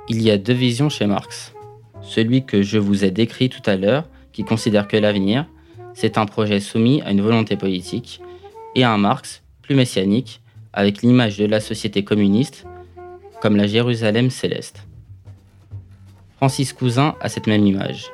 Il 0.10 0.24
y 0.24 0.32
a 0.32 0.40
deux 0.40 0.52
visions 0.52 0.90
chez 0.90 1.06
Marx. 1.06 1.54
Celui 2.02 2.48
que 2.48 2.64
je 2.64 2.80
vous 2.80 3.06
ai 3.06 3.12
décrit 3.12 3.48
tout 3.48 3.62
à 3.68 3.76
l'heure, 3.76 4.10
qui 4.32 4.44
considère 4.44 4.88
que 4.88 4.98
l'avenir, 4.98 5.46
c'est 5.94 6.18
un 6.18 6.26
projet 6.26 6.60
soumis 6.60 7.04
à 7.04 7.12
une 7.12 7.22
volonté 7.22 7.58
politique, 7.58 8.22
et 8.74 8.84
un 8.84 8.98
Marx, 8.98 9.44
plus 9.62 9.76
messianique, 9.76 10.42
avec 10.74 11.04
l'image 11.04 11.38
de 11.38 11.46
la 11.46 11.60
société 11.60 12.04
communiste, 12.04 12.66
comme 13.40 13.56
la 13.56 13.68
Jérusalem 13.68 14.32
céleste. 14.32 14.88
Francis 16.38 16.74
Cousin 16.74 17.14
a 17.22 17.30
cette 17.30 17.46
même 17.46 17.68
image. 17.68 18.10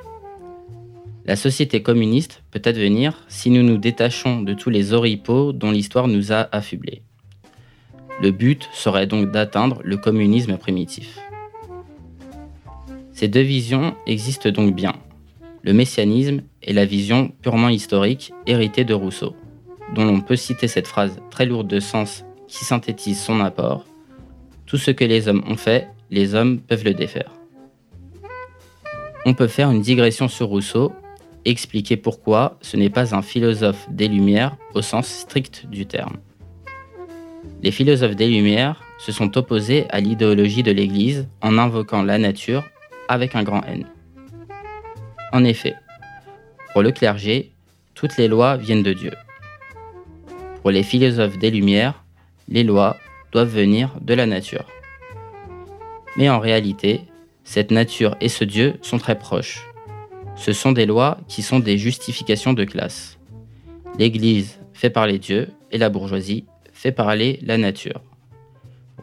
La 1.24 1.38
société 1.38 1.82
communiste 1.82 2.44
peut 2.52 2.62
advenir 2.66 3.24
si 3.30 3.50
nous 3.50 3.64
nous 3.64 3.78
détachons 3.78 4.42
de 4.42 4.54
tous 4.54 4.70
les 4.70 4.92
oripeaux 4.92 5.54
dont 5.54 5.72
l'histoire 5.72 6.10
nous 6.10 6.34
a 6.34 6.50
affublés. 6.52 7.04
Le 8.22 8.32
but 8.32 8.68
serait 8.74 9.08
donc 9.08 9.32
d'atteindre 9.32 9.82
le 9.84 9.98
communisme 9.98 10.58
primitif. 10.58 11.20
Ces 13.14 13.28
deux 13.28 13.42
visions 13.42 13.96
existent 14.08 14.50
donc 14.50 14.76
bien. 14.76 14.94
Le 15.64 15.74
messianisme 15.74 16.42
est 16.62 16.74
la 16.74 16.86
vision 16.86 17.32
purement 17.42 17.70
historique 17.70 18.34
héritée 18.46 18.86
de 18.86 18.94
Rousseau, 18.94 19.36
dont 19.94 20.06
l'on 20.06 20.22
peut 20.22 20.36
citer 20.36 20.68
cette 20.68 20.88
phrase 20.88 21.20
très 21.30 21.46
lourde 21.46 21.68
de 21.68 21.80
sens 21.80 22.26
qui 22.48 22.66
synthétise 22.66 23.22
son 23.22 23.40
apport. 23.40 23.86
Tout 24.66 24.78
ce 24.78 24.92
que 24.92 25.06
les 25.06 25.28
hommes 25.28 25.44
ont 25.48 25.58
fait, 25.58 25.88
les 26.12 26.36
hommes 26.36 26.60
peuvent 26.60 26.84
le 26.84 26.94
défaire. 26.94 27.32
On 29.26 29.34
peut 29.34 29.48
faire 29.48 29.72
une 29.72 29.82
digression 29.82 30.28
sur 30.28 30.48
Rousseau, 30.48 30.94
expliquer 31.46 31.98
pourquoi 31.98 32.58
ce 32.62 32.78
n'est 32.78 32.90
pas 32.90 33.16
un 33.16 33.22
philosophe 33.22 33.88
des 33.90 34.08
Lumières 34.08 34.58
au 34.74 34.82
sens 34.82 35.08
strict 35.08 35.68
du 35.70 35.86
terme. 35.86 36.18
Les 37.62 37.72
philosophes 37.72 38.16
des 38.16 38.28
Lumières 38.28 38.82
se 38.98 39.12
sont 39.12 39.38
opposés 39.38 39.86
à 39.90 40.00
l'idéologie 40.00 40.64
de 40.64 40.72
l'Église 40.72 41.28
en 41.42 41.58
invoquant 41.58 42.04
la 42.04 42.18
nature 42.18 42.64
avec 43.08 43.36
un 43.36 43.44
grand 43.44 43.64
N. 43.64 43.86
En 45.32 45.44
effet, 45.44 45.76
pour 46.74 46.82
le 46.82 46.92
clergé, 46.92 47.52
toutes 47.96 48.18
les 48.18 48.28
lois 48.28 48.58
viennent 48.58 48.84
de 48.84 48.94
Dieu. 48.94 49.12
Pour 50.62 50.72
les 50.72 50.84
philosophes 50.84 51.38
des 51.38 51.52
Lumières, 51.52 52.04
les 52.48 52.64
lois 52.64 52.98
doivent 53.32 53.54
venir 53.54 53.96
de 54.02 54.14
la 54.14 54.26
nature. 54.26 54.66
Mais 56.16 56.30
en 56.30 56.40
réalité, 56.40 57.02
cette 57.44 57.72
nature 57.72 58.16
et 58.22 58.30
ce 58.30 58.44
Dieu 58.44 58.76
sont 58.82 58.98
très 58.98 59.18
proches. 59.18 59.68
Ce 60.36 60.54
sont 60.54 60.72
des 60.72 60.86
lois 60.86 61.18
qui 61.28 61.42
sont 61.42 61.60
des 61.60 61.78
justifications 61.78 62.54
de 62.54 62.64
classe. 62.64 63.20
L'Église 63.98 64.60
fait 64.74 64.90
parler 64.90 65.20
Dieu 65.20 65.50
et 65.72 65.78
la 65.78 65.90
bourgeoisie 65.90 66.46
fait 66.80 66.94
parler 66.94 67.40
la 67.42 67.58
nature. 67.58 68.02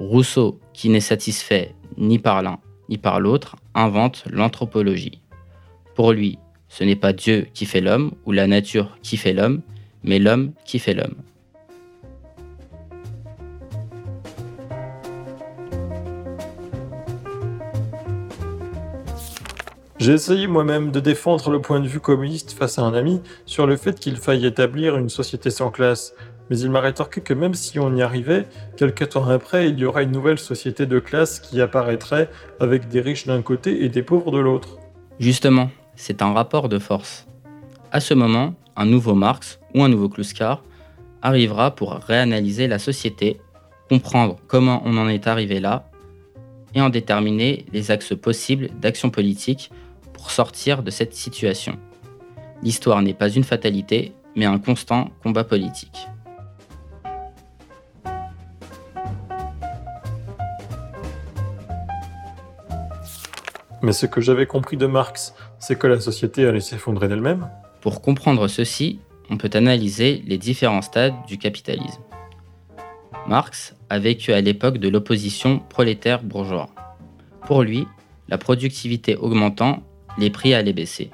Rousseau, 0.01 0.59
qui 0.73 0.89
n'est 0.89 0.99
satisfait 0.99 1.75
ni 1.99 2.19
par 2.19 2.41
l'un 2.41 2.59
ni 2.89 2.97
par 2.97 3.21
l'autre, 3.21 3.57
invente 3.75 4.25
l'anthropologie. 4.31 5.21
Pour 5.95 6.13
lui, 6.13 6.39
ce 6.69 6.85
n'est 6.85 6.97
pas 6.97 7.13
Dieu 7.13 7.49
qui 7.53 7.67
fait 7.67 7.83
l'homme 7.83 8.13
ou 8.25 8.33
la 8.33 8.47
nature 8.47 8.97
qui 9.03 9.19
fait 9.19 9.35
l'homme, 9.35 9.61
mais 10.05 10.19
l'homme 10.19 10.53
qui 10.65 10.79
fait 10.79 10.95
l'homme. 10.95 11.17
J'ai 19.99 20.13
essayé 20.13 20.47
moi-même 20.47 20.93
de 20.93 21.01
défendre 21.01 21.51
le 21.51 21.61
point 21.61 21.81
de 21.81 21.89
vue 21.89 22.01
communiste 22.01 22.53
face 22.53 22.79
à 22.79 22.83
un 22.83 22.95
ami 22.95 23.21
sur 23.45 23.67
le 23.67 23.77
fait 23.77 23.99
qu'il 23.99 24.17
faille 24.17 24.47
établir 24.47 24.97
une 24.97 25.09
société 25.09 25.51
sans 25.51 25.71
classe, 25.71 26.15
mais 26.51 26.59
il 26.59 26.71
m'a 26.71 26.81
rétorqué 26.81 27.21
que 27.21 27.35
même 27.35 27.55
si 27.55 27.79
on 27.79 27.95
y 27.95 28.03
arrivait, 28.03 28.47
quelques 28.77 29.11
temps 29.11 29.29
après, 29.29 29.69
il 29.69 29.79
y 29.79 29.85
aura 29.85 30.03
une 30.03 30.13
nouvelle 30.13 30.39
société 30.39 30.87
de 30.87 30.99
classe 30.99 31.41
qui 31.41 31.61
apparaîtrait 31.61 32.31
avec 32.61 32.89
des 32.89 33.01
riches 33.01 33.27
d'un 33.27 33.43
côté 33.43 33.85
et 33.85 33.89
des 33.89 34.03
pauvres 34.03 34.31
de 34.31 34.39
l'autre. 34.39 34.79
Justement, 35.19 35.71
c'est 35.97 36.23
un 36.23 36.33
rapport 36.33 36.69
de 36.69 36.79
force. 36.79 37.27
À 37.91 38.01
ce 38.01 38.15
moment, 38.15 38.55
un 38.77 38.87
nouveau 38.87 39.15
Marx 39.15 39.59
ou 39.75 39.83
un 39.83 39.89
nouveau 39.89 40.09
Kluskar 40.09 40.63
arrivera 41.23 41.75
pour 41.75 41.95
réanalyser 41.95 42.69
la 42.69 42.79
société, 42.79 43.41
comprendre 43.89 44.37
comment 44.47 44.83
on 44.85 44.97
en 44.99 45.09
est 45.09 45.27
arrivé 45.27 45.61
là 45.61 45.91
et 46.75 46.81
en 46.81 46.91
déterminer 46.91 47.65
les 47.73 47.91
axes 47.91 48.15
possibles 48.15 48.69
d'action 48.81 49.11
politique 49.11 49.71
pour 50.13 50.31
sortir 50.31 50.83
de 50.83 50.91
cette 50.91 51.15
situation. 51.15 51.79
L'histoire 52.63 53.03
n'est 53.03 53.15
pas 53.15 53.31
une 53.31 53.45
fatalité, 53.45 54.13
mais 54.35 54.45
un 54.45 54.59
constant 54.59 55.11
combat 55.23 55.45
politique. 55.45 56.07
Mais 63.87 63.93
ce 63.93 64.07
que 64.07 64.21
j'avais 64.21 64.47
compris 64.47 64.77
de 64.77 64.87
Marx, 64.87 65.33
c'est 65.61 65.79
que 65.79 65.87
la 65.87 66.01
société 66.01 66.45
allait 66.45 66.59
s'effondrer 66.59 67.07
d'elle-même. 67.07 67.49
Pour 67.81 68.03
comprendre 68.03 68.49
ceci, 68.49 68.99
on 69.31 69.37
peut 69.37 69.51
analyser 69.55 70.25
les 70.27 70.39
différents 70.39 70.83
stades 70.83 71.15
du 71.29 71.39
capitalisme. 71.39 72.03
Marx 73.29 73.77
a 73.89 74.01
vécu 74.01 74.33
à 74.33 74.41
l'époque 74.41 74.79
de 74.79 74.89
l'opposition 74.89 75.61
prolétaire-bourgeois. 75.61 76.69
Pour 77.47 77.63
lui, 77.63 77.87
la 78.27 78.39
productivité 78.39 79.15
augmentant, 79.15 79.85
les 80.19 80.31
prix 80.31 80.53
allaient 80.53 80.73
baisser. 80.73 81.11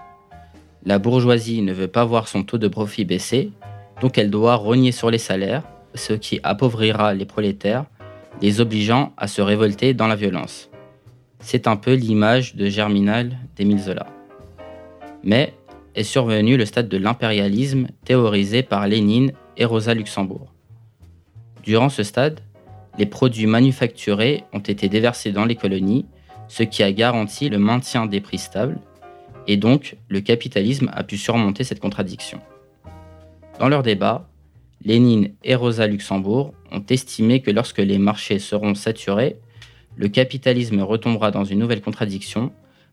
La 0.87 0.99
bourgeoisie 0.99 1.61
ne 1.61 1.75
veut 1.75 1.89
pas 1.89 2.07
voir 2.07 2.27
son 2.27 2.43
taux 2.43 2.57
de 2.57 2.69
profit 2.69 3.05
baisser, 3.05 3.53
donc 4.01 4.17
elle 4.17 4.31
doit 4.31 4.55
rogner 4.55 4.93
sur 4.93 5.11
les 5.11 5.19
salaires, 5.19 5.65
ce 5.95 6.15
qui 6.15 6.41
appauvrira 6.43 7.13
les 7.13 7.27
prolétaires, 7.27 7.85
les 8.41 8.63
obligeant 8.63 9.13
à 9.19 9.29
se 9.29 9.43
révolter 9.43 9.93
dans 9.93 10.07
la 10.07 10.17
violence. 10.17 10.72
C'est 11.43 11.67
un 11.67 11.77
peu 11.77 11.95
l'image 11.95 12.55
de 12.55 12.67
Germinal 12.67 13.37
d'Émile 13.57 13.81
Zola. 13.81 14.07
Mais 15.25 15.53
est 15.95 16.05
survenu 16.05 16.57
le 16.57 16.65
stade 16.65 16.89
de 16.89 16.97
l'impérialisme 16.97 17.89
théorisé 18.05 18.63
par 18.63 18.87
Lénine 18.87 19.33
et 19.57 19.65
Rosa 19.65 19.93
Luxembourg. 19.93 20.53
Durant 21.65 21.89
ce 21.89 22.05
stade, 22.05 22.41
les 22.97 23.07
produits 23.07 23.47
manufacturés 23.47 24.45
ont 24.53 24.61
été 24.61 24.89
déversés 24.89 25.33
dans 25.33 25.45
les 25.45 25.57
colonies, 25.57 26.07
ce 26.49 26.63
qui 26.63 26.83
a 26.83 26.93
garanti 26.93 27.49
le 27.49 27.59
maintien 27.59 28.07
des 28.07 28.21
prix 28.21 28.39
stables, 28.39 28.79
et 29.49 29.57
donc 29.57 29.97
le 30.09 30.21
capitalisme 30.21 30.91
a 30.95 31.03
pu 31.03 31.19
surmonter 31.19 31.65
cette 31.65 31.81
contradiction. 31.81 32.41
Dans 33.59 33.69
leur 33.69 33.83
débat, 33.83 34.29
Lénine 34.85 35.33
et 35.43 35.57
Rosa 35.57 35.87
Luxembourg 35.87 36.55
ont 36.71 36.85
estimé 36.89 37.43
que 37.43 37.51
lorsque 37.51 37.79
les 37.79 37.99
marchés 37.99 38.39
seront 38.39 38.75
saturés, 38.75 39.37
le 39.97 40.09
capitalisme 40.09 40.81
retombera 40.81 41.31
dans 41.31 41.45
une 41.45 41.59
nouvelle 41.59 41.83
contradiction, 41.83 42.53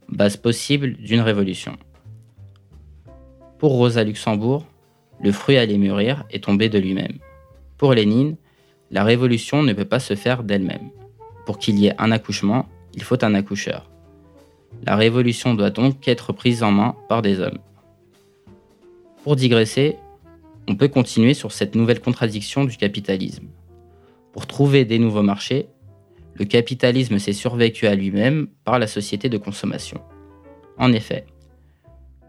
base 0.10 0.38
possible 0.38 0.93
d'une 0.93 1.22
révolution. 1.22 1.78
Pour 3.58 3.72
Rosa 3.72 4.04
Luxembourg, 4.04 4.66
le 5.22 5.32
fruit 5.32 5.58
allait 5.58 5.78
mûrir 5.78 6.26
et 6.32 6.39
tomber 6.39 6.70
de 6.70 6.80
lui-même. 6.80 7.20
Pour 7.78 7.93
Lénine, 7.93 8.36
la 8.91 9.04
révolution 9.04 9.64
ne 9.64 9.74
peut 9.74 9.86
pas 9.86 10.00
se 10.00 10.16
faire 10.16 10.43
d'elle-même. 10.43 10.89
Pour 11.45 11.60
qu'il 11.60 11.78
y 11.80 11.88
ait 11.88 11.95
un 11.97 12.12
accouchement, 12.12 12.68
il 12.93 13.04
faut 13.04 13.24
un 13.24 13.34
accoucheur. 13.34 13.89
La 14.86 14.95
révolution 14.95 15.54
doit 15.54 15.70
donc 15.70 16.08
être 16.08 16.34
prise 16.34 16.64
en 16.64 16.72
main 16.72 16.95
par 17.08 17.22
des 17.22 17.39
hommes. 17.39 17.60
Pour 19.24 19.36
digresser, 19.36 19.97
on 20.68 20.76
peut 20.76 20.88
continuer 20.88 21.34
sur 21.34 21.52
cette 21.52 21.76
nouvelle 21.76 22.00
contradiction 22.00 22.64
du 22.64 22.78
capitalisme. 22.78 23.47
Pour 24.32 24.47
trouver 24.47 24.86
des 24.86 25.00
nouveaux 25.00 25.24
marchés, 25.24 25.68
le 26.39 26.45
capitalisme 26.45 27.19
s'est 27.19 27.33
survécu 27.33 27.85
à 27.85 27.95
lui-même 27.95 28.47
par 28.63 28.79
la 28.79 28.87
société 28.87 29.27
de 29.27 29.37
consommation. 29.37 30.01
En 30.77 30.93
effet, 30.93 31.25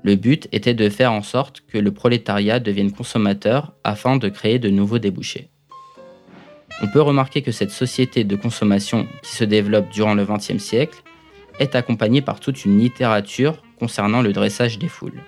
le 0.03 0.17
but 0.17 0.49
était 0.51 0.75
de 0.75 0.89
faire 0.89 1.13
en 1.13 1.23
sorte 1.23 1.63
que 1.69 1.79
le 1.79 1.93
prolétariat 1.93 2.59
devienne 2.59 2.91
consommateur 2.91 3.73
afin 3.85 4.17
de 4.17 4.29
créer 4.29 4.59
de 4.59 4.69
nouveaux 4.69 4.99
débouchés. 4.99 5.51
On 6.83 6.89
peut 6.89 7.03
remarquer 7.03 7.43
que 7.43 7.53
cette 7.53 7.71
société 7.71 8.25
de 8.25 8.37
consommation 8.37 9.07
qui 9.23 9.37
se 9.37 9.45
développe 9.45 9.91
durant 9.91 10.15
le 10.15 10.25
XXe 10.25 10.59
siècle 10.59 11.03
est 11.59 11.77
accompagnée 11.77 12.23
par 12.23 12.41
toute 12.41 12.65
une 12.65 12.79
littérature 12.79 13.63
concernant 13.79 14.23
le 14.23 14.33
dressage 14.33 14.79
des 14.79 14.89
foules. 14.89 15.23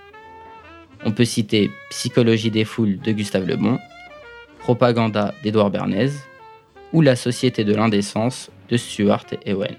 On 1.05 1.13
peut 1.13 1.27
citer 1.27 1.71
Psychologie 1.91 2.51
des 2.51 2.65
foules 2.65 2.99
de 2.99 3.13
Gustave 3.13 3.47
Le 3.47 3.57
Bon, 3.57 3.79
Propaganda 4.61 5.35
d'Édouard 5.43 5.71
Bernays 5.71 6.13
ou 6.93 7.01
La 7.01 7.17
société 7.17 7.65
de 7.65 7.75
l'indécence 7.75 8.51
de 8.69 8.77
Stuart 8.77 9.27
Ewen. 9.47 9.77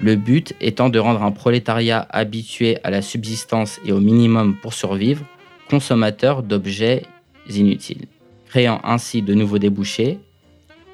Le 0.00 0.14
but 0.14 0.54
étant 0.60 0.88
de 0.88 0.98
rendre 0.98 1.22
un 1.22 1.32
prolétariat 1.32 2.06
habitué 2.10 2.78
à 2.84 2.90
la 2.90 3.02
subsistance 3.02 3.80
et 3.84 3.92
au 3.92 4.00
minimum 4.00 4.56
pour 4.56 4.72
survivre, 4.72 5.24
consommateur 5.68 6.42
d'objets 6.42 7.02
inutiles, 7.50 8.06
créant 8.48 8.80
ainsi 8.84 9.22
de 9.22 9.34
nouveaux 9.34 9.58
débouchés 9.58 10.18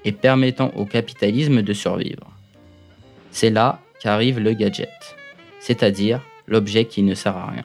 et 0.05 0.13
permettant 0.13 0.71
au 0.75 0.85
capitalisme 0.87 1.63
de 1.63 1.73
survivre. 1.73 2.31
C'est 3.31 3.51
là 3.51 3.81
qu'arrive 4.01 4.39
le 4.39 4.53
gadget, 4.55 5.17
c'est-à-dire 5.61 6.21
l'objet 6.47 6.87
qui 6.87 7.03
ne 7.03 7.15
sert 7.15 7.37
à 7.37 7.51
rien. 7.51 7.65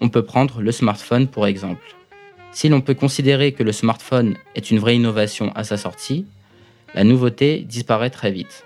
On 0.00 0.08
peut 0.08 0.24
prendre 0.24 0.60
le 0.60 0.72
smartphone 0.72 1.28
pour 1.28 1.46
exemple. 1.46 1.94
Si 2.54 2.68
l'on 2.68 2.80
peut 2.80 2.94
considérer 2.94 3.50
que 3.50 3.64
le 3.64 3.72
smartphone 3.72 4.36
est 4.54 4.70
une 4.70 4.78
vraie 4.78 4.94
innovation 4.94 5.50
à 5.56 5.64
sa 5.64 5.76
sortie, 5.76 6.24
la 6.94 7.02
nouveauté 7.02 7.58
disparaît 7.58 8.10
très 8.10 8.30
vite. 8.30 8.64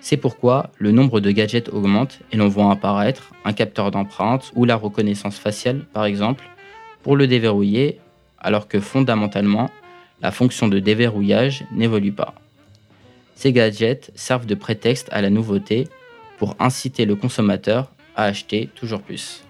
C'est 0.00 0.16
pourquoi 0.16 0.70
le 0.78 0.92
nombre 0.92 1.18
de 1.18 1.32
gadgets 1.32 1.68
augmente 1.70 2.20
et 2.30 2.36
l'on 2.36 2.46
voit 2.46 2.70
apparaître 2.70 3.32
un 3.44 3.52
capteur 3.52 3.90
d'empreinte 3.90 4.52
ou 4.54 4.64
la 4.64 4.76
reconnaissance 4.76 5.38
faciale, 5.38 5.84
par 5.92 6.04
exemple, 6.04 6.44
pour 7.02 7.16
le 7.16 7.26
déverrouiller, 7.26 7.98
alors 8.38 8.68
que 8.68 8.78
fondamentalement, 8.78 9.70
la 10.22 10.30
fonction 10.30 10.68
de 10.68 10.78
déverrouillage 10.78 11.64
n'évolue 11.72 12.12
pas. 12.12 12.36
Ces 13.34 13.52
gadgets 13.52 14.12
servent 14.14 14.46
de 14.46 14.54
prétexte 14.54 15.08
à 15.10 15.20
la 15.20 15.30
nouveauté 15.30 15.88
pour 16.38 16.54
inciter 16.60 17.04
le 17.04 17.16
consommateur 17.16 17.90
à 18.14 18.24
acheter 18.24 18.70
toujours 18.76 19.02
plus. 19.02 19.45